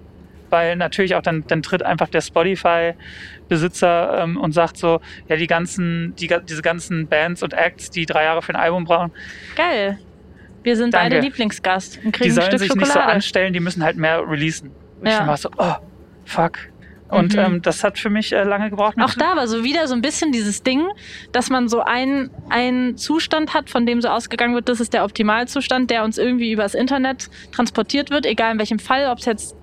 [0.49, 5.47] Weil natürlich auch dann, dann tritt einfach der Spotify-Besitzer ähm, und sagt so, ja, die
[5.47, 9.11] ganzen, die, diese ganzen Bands und Acts, die drei Jahre für ein Album brauchen,
[9.55, 9.99] Geil.
[10.63, 11.15] Wir sind Danke.
[11.15, 13.13] beide Lieblingsgast und die kriegen ein sollen Stück sich nicht so Schokolade.
[13.13, 14.71] anstellen, die müssen halt mehr releasen.
[14.99, 15.25] Und ich Ja.
[15.27, 15.75] war so, oh,
[16.25, 16.57] fuck.
[17.09, 17.39] Und Mhm.
[17.39, 18.95] ähm, das hat für mich äh, lange gebraucht.
[19.01, 20.85] Auch da war so wieder so ein bisschen dieses Ding,
[21.31, 25.05] dass man so einen, einen Zustand hat, von dem so ausgegangen wird, das ist der
[25.05, 29.55] Optimalzustand, der uns irgendwie übers Internet transportiert wird, egal in welchem Fall, ob es jetzt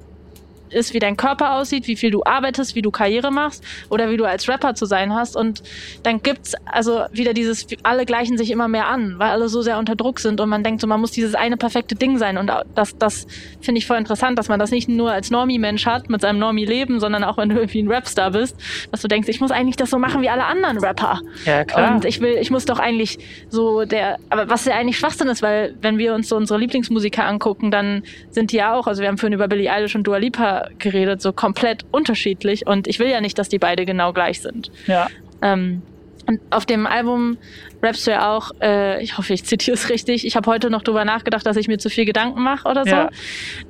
[0.75, 4.17] ist, wie dein Körper aussieht, wie viel du arbeitest, wie du Karriere machst oder wie
[4.17, 5.37] du als Rapper zu sein hast.
[5.37, 5.63] Und
[6.03, 9.79] dann gibt's also wieder dieses, alle gleichen sich immer mehr an, weil alle so sehr
[9.79, 12.39] unter Druck sind und man denkt so, man muss dieses eine perfekte Ding sein.
[12.39, 13.27] Und das, das
[13.61, 17.01] finde ich voll interessant, dass man das nicht nur als Normie-Mensch hat mit seinem Normie-Leben,
[17.01, 18.57] sondern auch wenn du irgendwie ein Rapstar bist,
[18.91, 21.21] dass du denkst, ich muss eigentlich das so machen wie alle anderen Rapper.
[21.45, 21.95] ja, klar.
[21.95, 23.19] Und ich will, ich muss doch eigentlich
[23.49, 27.25] so der, aber was ja eigentlich Schwachsinn ist, weil wenn wir uns so unsere Lieblingsmusiker
[27.25, 30.19] angucken, dann sind die ja auch, also wir haben vorhin über Billie Eilish und Dua
[30.19, 34.41] Lipa geredet, so komplett unterschiedlich und ich will ja nicht, dass die beide genau gleich
[34.41, 34.71] sind.
[34.87, 35.09] ja.
[35.43, 35.83] Ähm,
[36.27, 37.37] und auf dem Album
[37.83, 40.83] rappst du ja auch, äh, ich hoffe, ich zitiere es richtig, ich habe heute noch
[40.83, 42.91] drüber nachgedacht, dass ich mir zu viel Gedanken mache oder so.
[42.91, 43.11] Ja.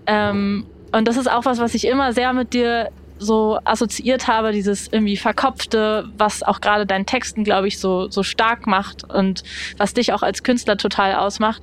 [0.07, 4.53] Ähm, und das ist auch was, was ich immer sehr mit dir so assoziiert habe,
[4.53, 9.42] dieses irgendwie verkopfte, was auch gerade deinen Texten, glaube ich, so, so stark macht und
[9.76, 11.62] was dich auch als Künstler total ausmacht.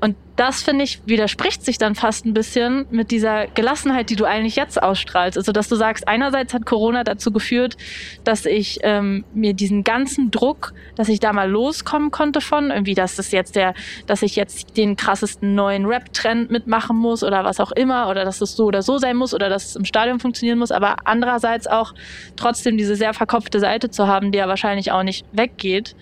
[0.00, 4.24] Und das, finde ich, widerspricht sich dann fast ein bisschen mit dieser Gelassenheit, die du
[4.24, 5.36] eigentlich jetzt ausstrahlst.
[5.36, 7.76] Also, dass du sagst, einerseits hat Corona dazu geführt,
[8.24, 12.94] dass ich ähm, mir diesen ganzen Druck, dass ich da mal loskommen konnte von, irgendwie,
[12.94, 13.74] dass das jetzt der,
[14.06, 18.40] dass ich jetzt den krassesten neuen Rap-Trend mitmachen muss oder was auch immer, oder dass
[18.40, 21.66] es so oder so sein muss oder dass es im Stadion funktionieren muss, aber andererseits
[21.66, 21.92] auch
[22.36, 25.96] trotzdem diese sehr verkopfte Seite zu haben, die ja wahrscheinlich auch nicht weggeht.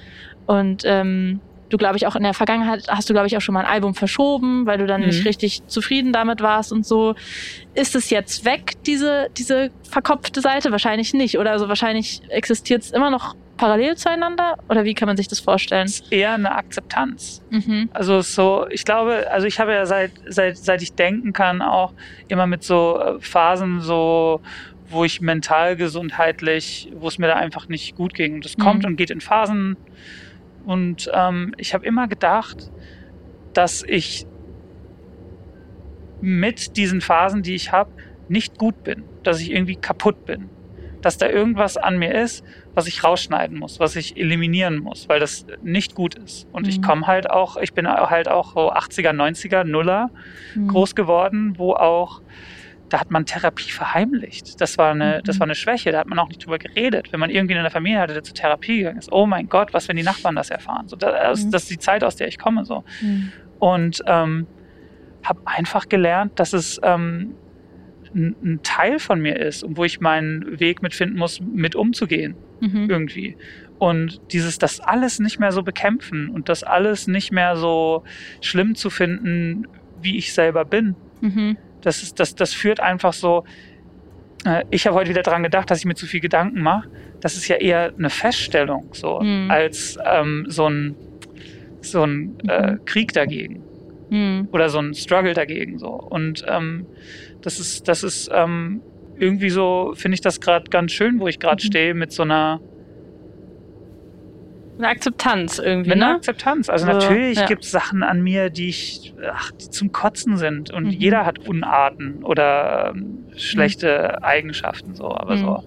[0.46, 3.52] Und ähm, du, glaube ich, auch in der Vergangenheit hast du, glaube ich, auch schon
[3.52, 5.08] mal ein Album verschoben, weil du dann mhm.
[5.08, 7.14] nicht richtig zufrieden damit warst und so.
[7.74, 10.72] Ist es jetzt weg, diese, diese verkopfte Seite?
[10.72, 11.38] Wahrscheinlich nicht.
[11.38, 14.56] Oder also wahrscheinlich existiert es immer noch parallel zueinander?
[14.68, 15.86] Oder wie kann man sich das vorstellen?
[15.86, 17.42] Es ist eher eine Akzeptanz.
[17.50, 17.90] Mhm.
[17.92, 21.92] Also so, ich glaube, also ich habe ja seit, seit, seit ich denken kann auch
[22.28, 24.40] immer mit so äh, Phasen so
[24.90, 28.36] wo ich mental gesundheitlich, wo es mir da einfach nicht gut ging.
[28.36, 28.62] Und das mhm.
[28.62, 29.76] kommt und geht in Phasen.
[30.68, 32.70] Und ähm, ich habe immer gedacht,
[33.54, 34.26] dass ich
[36.20, 37.90] mit diesen Phasen, die ich habe,
[38.28, 40.50] nicht gut bin, dass ich irgendwie kaputt bin,
[41.00, 42.44] dass da irgendwas an mir ist,
[42.74, 46.46] was ich rausschneiden muss, was ich eliminieren muss, weil das nicht gut ist.
[46.52, 46.68] Und mhm.
[46.68, 50.10] ich komme halt auch, ich bin halt auch so 80er, 90er, Nuller
[50.54, 50.68] mhm.
[50.68, 52.20] groß geworden, wo auch
[52.88, 54.60] da hat man Therapie verheimlicht.
[54.60, 55.24] Das war eine, mhm.
[55.24, 57.12] das war eine Schwäche, da hat man auch nicht drüber geredet.
[57.12, 59.74] Wenn man irgendwie in einer Familie hatte, der zur Therapie gegangen ist, oh mein Gott,
[59.74, 60.88] was, wenn die Nachbarn das erfahren?
[60.88, 61.50] So, das, mhm.
[61.50, 62.64] das ist die Zeit, aus der ich komme.
[62.64, 62.84] So.
[63.00, 63.32] Mhm.
[63.58, 64.46] Und ähm,
[65.22, 67.34] habe einfach gelernt, dass es ähm,
[68.14, 72.36] ein, ein, Teil von mir ist und wo ich meinen Weg mitfinden muss, mit umzugehen.
[72.60, 72.88] Mhm.
[72.88, 73.36] Irgendwie.
[73.78, 78.02] Und dieses, das alles nicht mehr so bekämpfen und das alles nicht mehr so
[78.40, 79.68] schlimm zu finden,
[80.00, 80.96] wie ich selber bin.
[81.20, 83.44] Mhm das, ist, das, das führt einfach so.
[84.44, 86.88] Äh, ich habe heute wieder daran gedacht, dass ich mir zu viel Gedanken mache.
[87.20, 89.50] Das ist ja eher eine Feststellung, so mhm.
[89.50, 90.94] als ähm, so ein,
[91.80, 92.84] so ein äh, mhm.
[92.84, 93.62] Krieg dagegen.
[94.10, 94.48] Mhm.
[94.52, 95.78] Oder so ein Struggle dagegen.
[95.78, 95.88] So.
[95.88, 96.86] Und ähm,
[97.42, 98.80] das ist, das ist ähm,
[99.18, 101.66] irgendwie so, finde ich das gerade ganz schön, wo ich gerade mhm.
[101.66, 102.60] stehe, mit so einer
[104.78, 105.90] eine Akzeptanz irgendwie.
[105.90, 106.06] Mit ne?
[106.06, 106.68] einer Akzeptanz.
[106.68, 107.46] Also so, natürlich ja.
[107.46, 110.70] gibt es Sachen an mir, die ich, ach, die zum Kotzen sind.
[110.70, 110.90] Und mhm.
[110.90, 114.24] jeder hat Unarten oder ähm, schlechte mhm.
[114.24, 115.14] Eigenschaften so.
[115.14, 115.40] Aber mhm.
[115.40, 115.64] so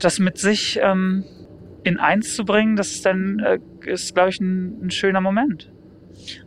[0.00, 1.24] das mit sich ähm,
[1.84, 5.70] in eins zu bringen, das ist dann, äh, ist, glaube ich, ein, ein schöner Moment.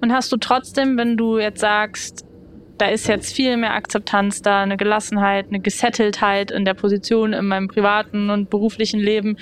[0.02, 2.26] Und hast du trotzdem, wenn du jetzt sagst,
[2.78, 7.46] da ist jetzt viel mehr Akzeptanz da, eine Gelassenheit, eine Gesetteltheit in der Position in
[7.46, 9.38] meinem privaten und beruflichen Leben.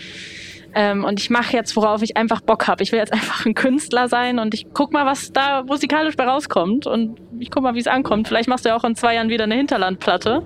[0.76, 2.84] Ähm, und ich mache jetzt, worauf ich einfach Bock habe.
[2.84, 6.26] Ich will jetzt einfach ein Künstler sein und ich guck mal, was da musikalisch bei
[6.26, 6.86] rauskommt.
[6.88, 8.28] Und ich guck mal, wie es ankommt.
[8.28, 10.44] Vielleicht machst du ja auch in zwei Jahren wieder eine Hinterlandplatte.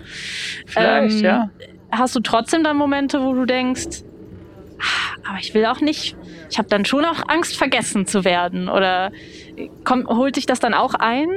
[0.66, 1.50] Vielleicht, ähm, ja.
[1.92, 4.04] Hast du trotzdem dann Momente, wo du denkst,
[4.80, 6.16] ah, aber ich will auch nicht,
[6.50, 8.70] ich habe dann schon auch Angst, vergessen zu werden?
[8.70, 9.12] Oder
[9.84, 11.30] kommt, holt dich das dann auch ein?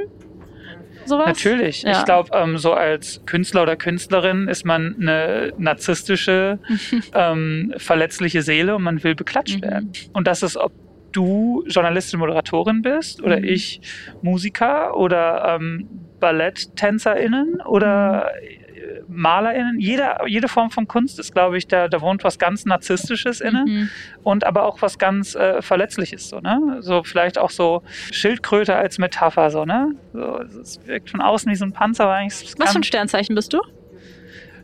[1.07, 1.27] Sowas?
[1.27, 1.83] Natürlich.
[1.83, 1.99] Ja.
[1.99, 6.59] Ich glaube, ähm, so als Künstler oder Künstlerin ist man eine narzisstische,
[7.13, 9.61] ähm, verletzliche Seele und man will beklatscht mhm.
[9.61, 9.91] werden.
[10.13, 10.71] Und das ist, ob
[11.11, 13.45] du Journalistin, Moderatorin bist oder mhm.
[13.45, 13.81] ich
[14.21, 15.87] Musiker oder ähm,
[16.19, 18.66] BalletttänzerInnen oder mhm.
[19.07, 23.41] MalerInnen, jede, jede Form von Kunst ist, glaube ich, da, da wohnt was ganz Narzisstisches
[23.41, 23.89] inne mhm.
[24.23, 26.77] und aber auch was ganz äh, Verletzliches, so, ne?
[26.81, 29.95] So vielleicht auch so Schildkröte als Metapher, so, ne?
[30.13, 32.53] So, es wirkt von außen wie so ein Panzer, aber eigentlich.
[32.57, 33.61] Was für ein Sternzeichen bist du?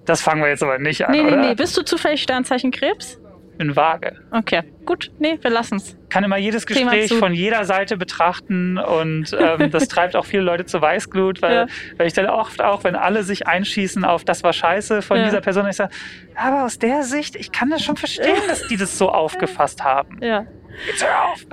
[0.05, 1.11] Das fangen wir jetzt aber nicht an.
[1.11, 1.37] Nee, nee, oder?
[1.37, 1.55] nee.
[1.55, 3.19] Bist du zufällig Sternzeichen Krebs?
[3.63, 4.17] Bin vage.
[4.31, 5.11] Okay, gut.
[5.19, 5.97] Nee, wir lassen es.
[6.09, 10.65] Kann immer jedes Gespräch von jeder Seite betrachten und ähm, das treibt auch viele Leute
[10.65, 11.67] zur Weißglut, weil, ja.
[11.97, 15.25] weil ich dann oft auch, wenn alle sich einschießen auf das war scheiße von ja.
[15.25, 15.93] dieser Person, ich sage,
[16.35, 20.19] aber aus der Sicht, ich kann das schon verstehen, dass die das so aufgefasst haben.
[20.21, 20.45] Ja.
[20.87, 21.45] Jetzt hör auf!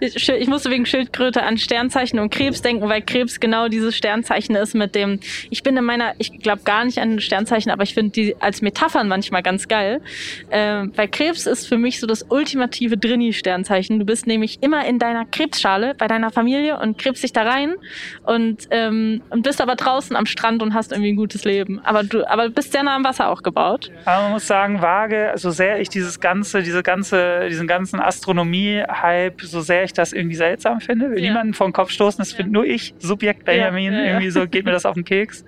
[0.00, 4.74] ich musste wegen Schildkröte an Sternzeichen und Krebs denken, weil Krebs genau dieses Sternzeichen ist
[4.74, 8.12] mit dem, ich bin in meiner, ich glaube gar nicht an Sternzeichen, aber ich finde
[8.12, 10.00] die als Metaphern manchmal ganz geil.
[10.50, 13.98] Ähm, weil Krebs ist für mich so das ultimative Drini-Sternzeichen.
[13.98, 17.74] Du bist nämlich immer in deiner Krebsschale bei deiner Familie und krebst dich da rein
[18.24, 21.80] und, ähm, und bist aber draußen am Strand und hast irgendwie ein gutes Leben.
[21.84, 23.90] Aber du aber bist sehr nah am Wasser auch gebaut.
[24.04, 28.49] Aber man muss sagen, vage, so sehr ich dieses ganze, diese ganze, diesen ganzen Astronomie
[28.50, 31.28] Autonomie-Hype, so sehr ich das irgendwie seltsam finde, will Ja.
[31.30, 32.36] niemanden vor den Kopf stoßen, das Ja.
[32.38, 34.10] finde nur ich, Subjekt Benjamin, Ja, ja, ja.
[34.12, 35.44] irgendwie so geht mir das auf den Keks.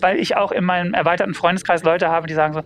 [0.00, 2.62] Weil ich auch in meinem erweiterten Freundeskreis Leute habe, die sagen so,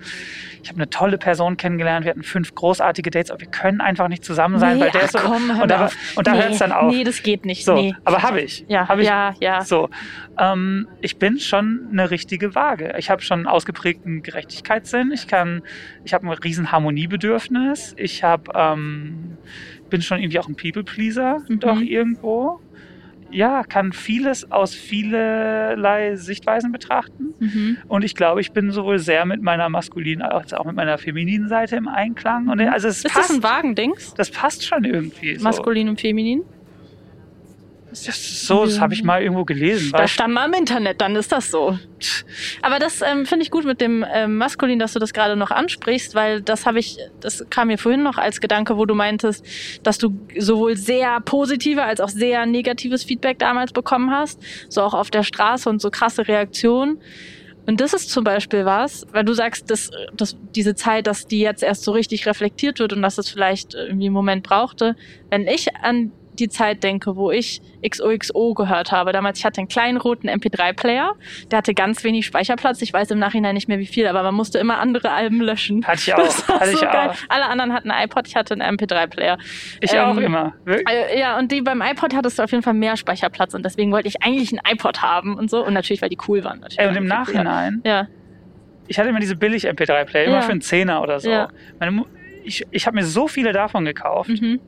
[0.66, 4.08] ich habe eine tolle Person kennengelernt, wir hatten fünf großartige Dates, aber wir können einfach
[4.08, 5.18] nicht zusammen sein, weil der ach ist so.
[5.20, 6.92] komm, und da, und da nee, hört es dann auf.
[6.92, 7.64] Nee, das geht nicht.
[7.64, 7.94] so, nee.
[8.02, 8.64] aber habe ich.
[8.66, 9.62] Ja, hab ich ja, ja.
[9.62, 9.90] So,
[10.40, 12.96] ähm, ich bin schon eine richtige Waage.
[12.98, 15.12] Ich habe schon einen ausgeprägten Gerechtigkeitssinn.
[15.12, 15.62] Ich kann,
[16.04, 17.94] ich habe ein riesen Harmoniebedürfnis.
[17.96, 19.38] Ich habe, ähm,
[19.88, 21.60] bin schon irgendwie auch ein People-Pleaser, Mhm.
[21.60, 22.60] doch irgendwo.
[23.30, 27.34] Ja, kann vieles aus vielerlei Sichtweisen betrachten.
[27.38, 27.78] Mhm.
[27.88, 31.48] Und ich glaube, ich bin sowohl sehr mit meiner maskulinen als auch mit meiner femininen
[31.48, 32.48] Seite im Einklang.
[32.48, 34.14] Und also es Ist passt, das ein Wagendings?
[34.14, 35.36] das passt schon irgendwie.
[35.36, 35.44] So.
[35.44, 36.42] Maskulin und feminin?
[38.04, 39.90] Das so, das habe ich mal irgendwo gelesen.
[39.92, 41.78] Da weißt stand mal im Internet, dann ist das so.
[42.62, 45.50] Aber das ähm, finde ich gut mit dem ähm, Maskulin, dass du das gerade noch
[45.50, 49.44] ansprichst, weil das habe ich, das kam mir vorhin noch als Gedanke, wo du meintest,
[49.82, 54.94] dass du sowohl sehr positive als auch sehr negatives Feedback damals bekommen hast, so auch
[54.94, 57.00] auf der Straße und so krasse Reaktionen.
[57.66, 61.40] Und das ist zum Beispiel was, weil du sagst, dass, dass diese Zeit, dass die
[61.40, 64.94] jetzt erst so richtig reflektiert wird und dass es vielleicht irgendwie einen Moment brauchte.
[65.30, 69.12] Wenn ich an die Zeit denke, wo ich XOXO gehört habe.
[69.12, 71.14] Damals, ich hatte einen kleinen roten MP3-Player,
[71.50, 72.82] der hatte ganz wenig Speicherplatz.
[72.82, 75.86] Ich weiß im Nachhinein nicht mehr wie viel, aber man musste immer andere Alben löschen.
[75.86, 76.48] Hatte ich auch.
[76.48, 77.10] Hatte ich so geil.
[77.10, 77.16] auch.
[77.28, 79.38] Alle anderen hatten einen iPod, ich hatte einen MP3-Player.
[79.80, 80.54] Ich Ähm, auch immer.
[80.66, 83.92] Äh, Ja, und die beim iPod hattest du auf jeden Fall mehr Speicherplatz und deswegen
[83.92, 85.64] wollte ich eigentlich einen iPod haben und so.
[85.64, 86.64] Und natürlich, weil die cool waren.
[86.76, 87.06] Ey, und im.
[87.06, 88.08] Nachhinein, Ja,
[88.88, 90.42] ich hatte immer diese billig MP3-Player, immer Ja.
[90.42, 91.30] für einen Zehner oder so.
[91.30, 91.48] Ja.
[91.80, 92.04] Meine
[92.44, 94.60] ich ich habe mir so viele davon gekauft mhm.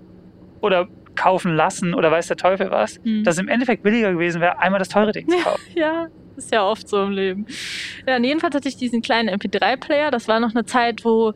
[0.61, 0.89] oder
[1.19, 3.25] kaufen lassen oder weiß der Teufel was, Mhm.
[3.25, 5.62] dass es im Endeffekt billiger gewesen wäre, einmal das teure Ding zu kaufen.
[5.75, 6.07] Ja,
[6.37, 7.47] ist ja oft so im Leben.
[8.07, 10.11] Ja, und jedenfalls hatte ich diesen kleinen MP3-Player.
[10.11, 11.33] Das war noch eine Zeit, wo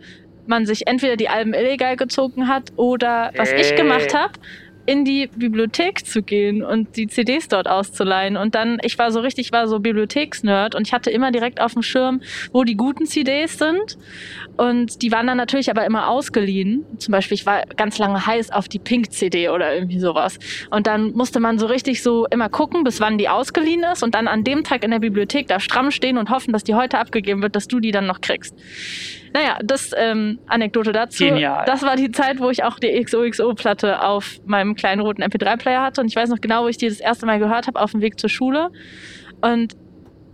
[0.47, 3.77] man sich entweder die Alben illegal gezogen hat oder, was ich Hey.
[3.77, 4.33] gemacht habe,
[4.87, 8.37] in die Bibliothek zu gehen und die CDs dort auszuleihen.
[8.37, 11.61] Und dann, ich war so richtig, ich war so Bibliotheksnerd und ich hatte immer direkt
[11.61, 12.21] auf dem Schirm,
[12.53, 13.99] wo die guten CDs sind.
[14.57, 16.85] Und die waren dann natürlich aber immer ausgeliehen.
[16.99, 20.39] Zum Beispiel, ich war ganz lange heiß auf die Pink-CD oder irgendwie sowas.
[20.71, 24.15] Und dann musste man so richtig so immer gucken, bis wann die ausgeliehen ist und
[24.15, 26.99] dann an dem Tag in der Bibliothek da stramm stehen und hoffen, dass die heute
[26.99, 28.55] abgegeben wird, dass du die dann noch kriegst.
[29.33, 31.25] Naja, das ähm, Anekdote dazu.
[31.25, 31.65] Genial.
[31.67, 36.01] Das war die Zeit, wo ich auch die XOXO-Platte auf meinem kleinen roten MP3-Player hatte.
[36.01, 38.01] Und ich weiß noch genau, wo ich die das erste Mal gehört habe, auf dem
[38.01, 38.71] Weg zur Schule.
[39.41, 39.75] Und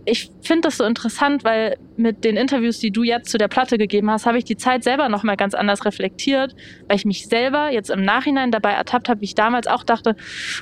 [0.09, 3.77] ich finde das so interessant, weil mit den Interviews, die du jetzt zu der Platte
[3.77, 6.55] gegeben hast, habe ich die Zeit selber noch mal ganz anders reflektiert,
[6.87, 10.15] weil ich mich selber jetzt im Nachhinein dabei ertappt habe, wie ich damals auch dachte,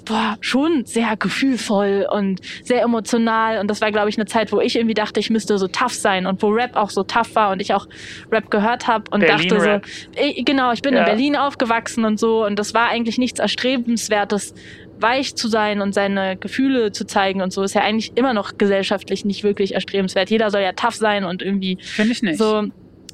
[0.05, 4.59] boah, schon sehr gefühlvoll und sehr emotional und das war glaube ich eine Zeit, wo
[4.59, 7.51] ich irgendwie dachte, ich müsste so tough sein und wo Rap auch so tough war
[7.51, 7.87] und ich auch
[8.31, 9.85] Rap gehört habe und dachte Berlin-Rap.
[9.85, 11.01] so, ich, genau, ich bin Ja.
[11.01, 14.53] in Berlin aufgewachsen und so und das war eigentlich nichts erstrebenswertes
[14.99, 18.57] weich zu sein und seine Gefühle zu zeigen und so ist ja eigentlich immer noch
[18.57, 20.29] gesellschaftlich nicht wirklich erstrebenswert.
[20.29, 22.37] Jeder soll ja tough sein und irgendwie Finde ich nicht.
[22.37, 22.63] so,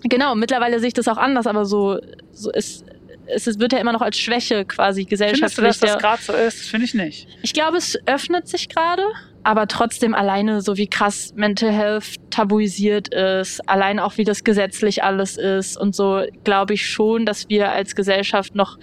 [0.04, 2.00] genau, mittlerweile sehe ich das auch anders, aber so,
[2.32, 2.86] so ist,
[3.28, 5.68] es wird ja immer noch als Schwäche quasi Findest du, gesellschaftlich.
[5.68, 6.70] dass das gerade so ist?
[6.70, 7.28] Finde ich nicht.
[7.42, 9.04] ich glaube, es öffnet sich gerade,
[9.44, 15.04] aber trotzdem alleine so wie krass Mental Health tabuisiert ist, allein auch wie das gesetzlich
[15.04, 18.78] alles ist und so, glaube ich schon, dass wir als Gesellschaft noch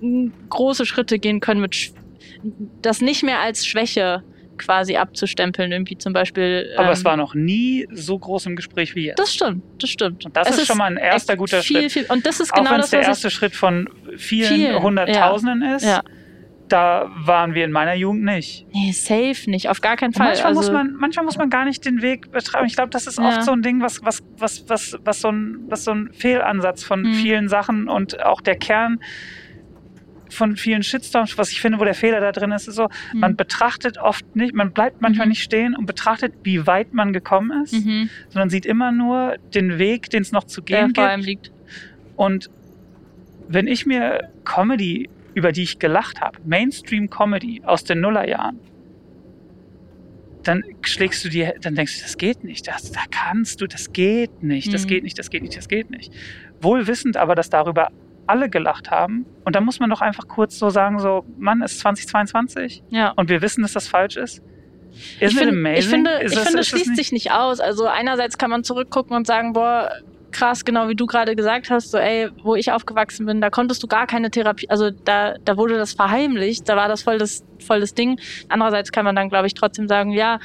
[0.00, 1.92] mm, große Schritte gehen können mit
[2.82, 4.22] das nicht mehr als Schwäche
[4.56, 6.72] quasi abzustempeln, irgendwie zum Beispiel.
[6.76, 9.18] Aber ähm, es war noch nie so groß im Gespräch wie jetzt.
[9.18, 10.24] Das stimmt, das stimmt.
[10.26, 11.92] Und das Es ist schon mal ein erster guter viel, Schritt.
[11.92, 15.62] Viel, und das ist Auch genau wenn es der erste Schritt von vielen, Vielen, Hunderttausenden
[15.74, 16.02] ist, Ja.
[16.68, 18.64] da waren wir in meiner Jugend nicht.
[18.72, 18.74] ich.
[18.74, 18.92] Nee,
[19.32, 20.28] safe nicht, auf gar keinen Und Fall.
[20.28, 22.66] manchmal, also, muss man, manchmal muss man gar nicht den Weg betreiben.
[22.66, 23.26] Ich glaube, das ist Ja.
[23.28, 26.84] oft so ein Ding, was, was, was, was, was, so, ein, was so ein Fehlansatz
[26.84, 27.14] von Mhm.
[27.14, 29.00] vielen Sachen und auch der Kern
[30.34, 33.20] von vielen Shitstorms, was ich finde, wo der Fehler da drin ist, ist so, Mhm.
[33.20, 35.30] man betrachtet oft nicht, man bleibt manchmal Mhm.
[35.30, 39.78] nicht stehen und betrachtet, wie weit man gekommen ist, mhm, sondern sieht immer nur den
[39.78, 41.26] Weg, den es noch zu der gehen vor gibt.
[41.26, 41.52] liegt.
[42.16, 42.48] Und
[43.48, 48.60] wenn ich mir Comedy, über die ich gelacht habe, Mainstream-Comedy aus den Nullerjahren,
[50.44, 53.92] dann schlägst du dir, dann denkst du, das geht nicht, das, da kannst du, das
[53.92, 54.88] geht nicht, das Mhm.
[54.88, 56.12] geht nicht, das geht nicht, das geht nicht.
[56.60, 57.88] Wohl wissend aber, dass darüber
[58.26, 59.26] alle gelacht haben.
[59.44, 63.10] Und da muss man doch einfach kurz so sagen, so, Mann, es ist 2022 Ja.
[63.16, 64.42] und wir wissen, dass das falsch ist.
[65.18, 67.32] Ich, Isn't it find, ich finde, Ist ich das- finde es schließt nicht- sich nicht
[67.32, 67.60] aus.
[67.60, 69.90] Also einerseits kann man zurückgucken und sagen, boah,
[70.30, 73.82] krass, genau wie du gerade gesagt hast, so ey, wo ich aufgewachsen bin, da konntest
[73.82, 77.44] du gar keine Therapie, also da, da wurde das verheimlicht, da war das voll das,
[77.64, 78.18] voll das Ding.
[78.48, 80.38] Andererseits kann man dann, glaube ich, trotzdem sagen, ja,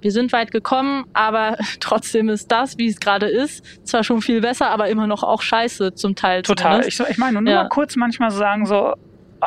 [0.00, 4.40] wir sind weit gekommen, aber trotzdem ist das, wie es gerade ist, zwar schon viel
[4.40, 6.42] besser, aber immer noch auch scheiße zum Teil.
[6.42, 6.86] Total.
[6.86, 7.62] Ich, ich, meine, nur ja.
[7.64, 8.94] mal kurz manchmal sagen so.
[9.40, 9.46] Oh.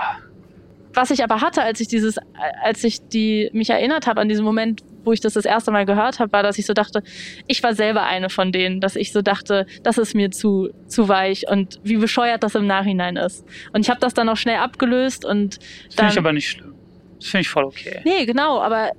[0.94, 2.18] Was ich aber hatte, als ich dieses,
[2.64, 5.86] als ich die mich erinnert habe an diesen Moment, wo ich das das erste Mal
[5.86, 7.02] gehört habe, war, dass ich so dachte,
[7.48, 11.08] ich war selber eine von denen, dass ich so dachte, das ist mir zu zu
[11.08, 13.46] weich und wie bescheuert das im Nachhinein ist.
[13.72, 15.60] Und ich habe das dann auch schnell abgelöst und
[15.96, 16.76] finde ich aber nicht schlimm.
[17.20, 18.02] Das finde ich voll okay.
[18.04, 18.92] Nee, genau, aber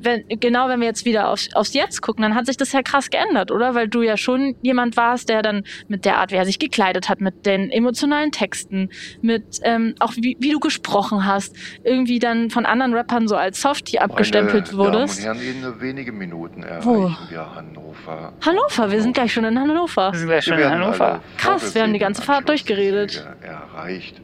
[0.00, 2.82] wenn, genau wenn wir jetzt wieder aufs, aufs Jetzt gucken, dann hat sich das ja
[2.82, 3.74] krass geändert, oder?
[3.74, 7.08] Weil du ja schon jemand warst, der dann mit der Art, wie er sich gekleidet
[7.08, 8.90] hat, mit den emotionalen Texten,
[9.22, 13.60] mit ähm, auch wie, wie du gesprochen hast, irgendwie dann von anderen Rappern so als
[13.60, 15.24] Softie abgestempelt Meine wurdest.
[15.24, 17.10] Damen und Herren, in nur wenige Minuten erreichen Wo?
[17.28, 18.32] wir Hannover.
[18.44, 20.12] Hannover, wir sind gleich schon in Hannover.
[20.12, 21.22] Wir sind gleich schon in Hannover.
[21.36, 23.26] Krass, wir haben die ganze Fahrt durchgeredet.
[23.42, 24.20] Erreicht.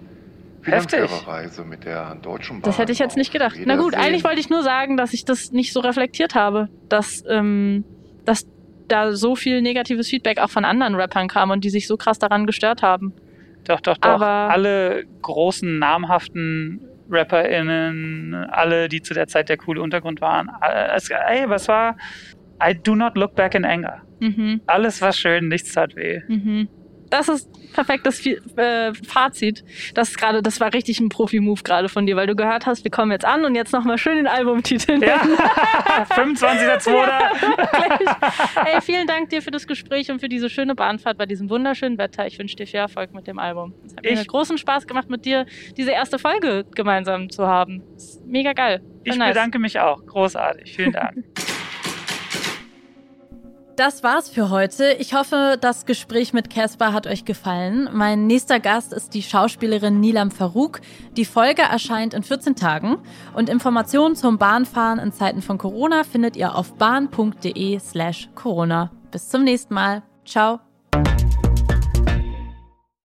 [0.64, 1.10] Heftig.
[1.26, 2.62] Reise mit der Deutschen Bahn.
[2.62, 3.56] Das hätte ich jetzt nicht gedacht.
[3.64, 7.22] Na gut, eigentlich wollte ich nur sagen, dass ich das nicht so reflektiert habe, dass,
[7.28, 7.84] ähm,
[8.24, 8.46] dass
[8.88, 12.18] da so viel negatives Feedback auch von anderen Rappern kam und die sich so krass
[12.18, 13.14] daran gestört haben.
[13.64, 14.10] Doch, doch, doch.
[14.10, 20.50] Aber alle großen, namhaften RapperInnen, alle, die zu der Zeit der coole Untergrund waren.
[20.94, 21.96] Es, ey, was war?
[22.62, 24.02] I do not look back in anger.
[24.20, 24.60] Mhm.
[24.66, 26.20] Alles war schön, nichts tat weh.
[26.28, 26.68] Mhm
[27.14, 29.64] das ist perfektes äh, Fazit.
[29.94, 32.90] Das gerade, das war richtig ein Profi-Move gerade von dir, weil du gehört hast, wir
[32.90, 35.02] kommen jetzt an und jetzt nochmal schön den Albumtitel.
[35.02, 35.20] Ja.
[36.10, 36.90] 25.2.
[36.90, 37.30] Ja,
[38.64, 41.98] Ey, vielen Dank dir für das Gespräch und für diese schöne Bahnfahrt bei diesem wunderschönen
[41.98, 42.26] Wetter.
[42.26, 43.74] Ich wünsche dir viel Erfolg mit dem Album.
[43.86, 45.46] Es hat ich, mir großen Spaß gemacht, mit dir
[45.76, 47.82] diese erste Folge gemeinsam zu haben.
[48.26, 48.82] mega geil.
[49.04, 49.34] Ich nice.
[49.34, 50.04] bedanke mich auch.
[50.04, 50.74] Großartig.
[50.74, 51.24] Vielen Dank.
[53.76, 54.92] Das war's für heute.
[55.00, 57.88] Ich hoffe, das Gespräch mit Caspar hat euch gefallen.
[57.92, 60.80] Mein nächster Gast ist die Schauspielerin Nilam Farouk.
[61.16, 62.98] Die Folge erscheint in 14 Tagen
[63.34, 68.92] und Informationen zum Bahnfahren in Zeiten von Corona findet ihr auf bahn.de slash Corona.
[69.10, 70.04] Bis zum nächsten Mal.
[70.24, 70.60] Ciao.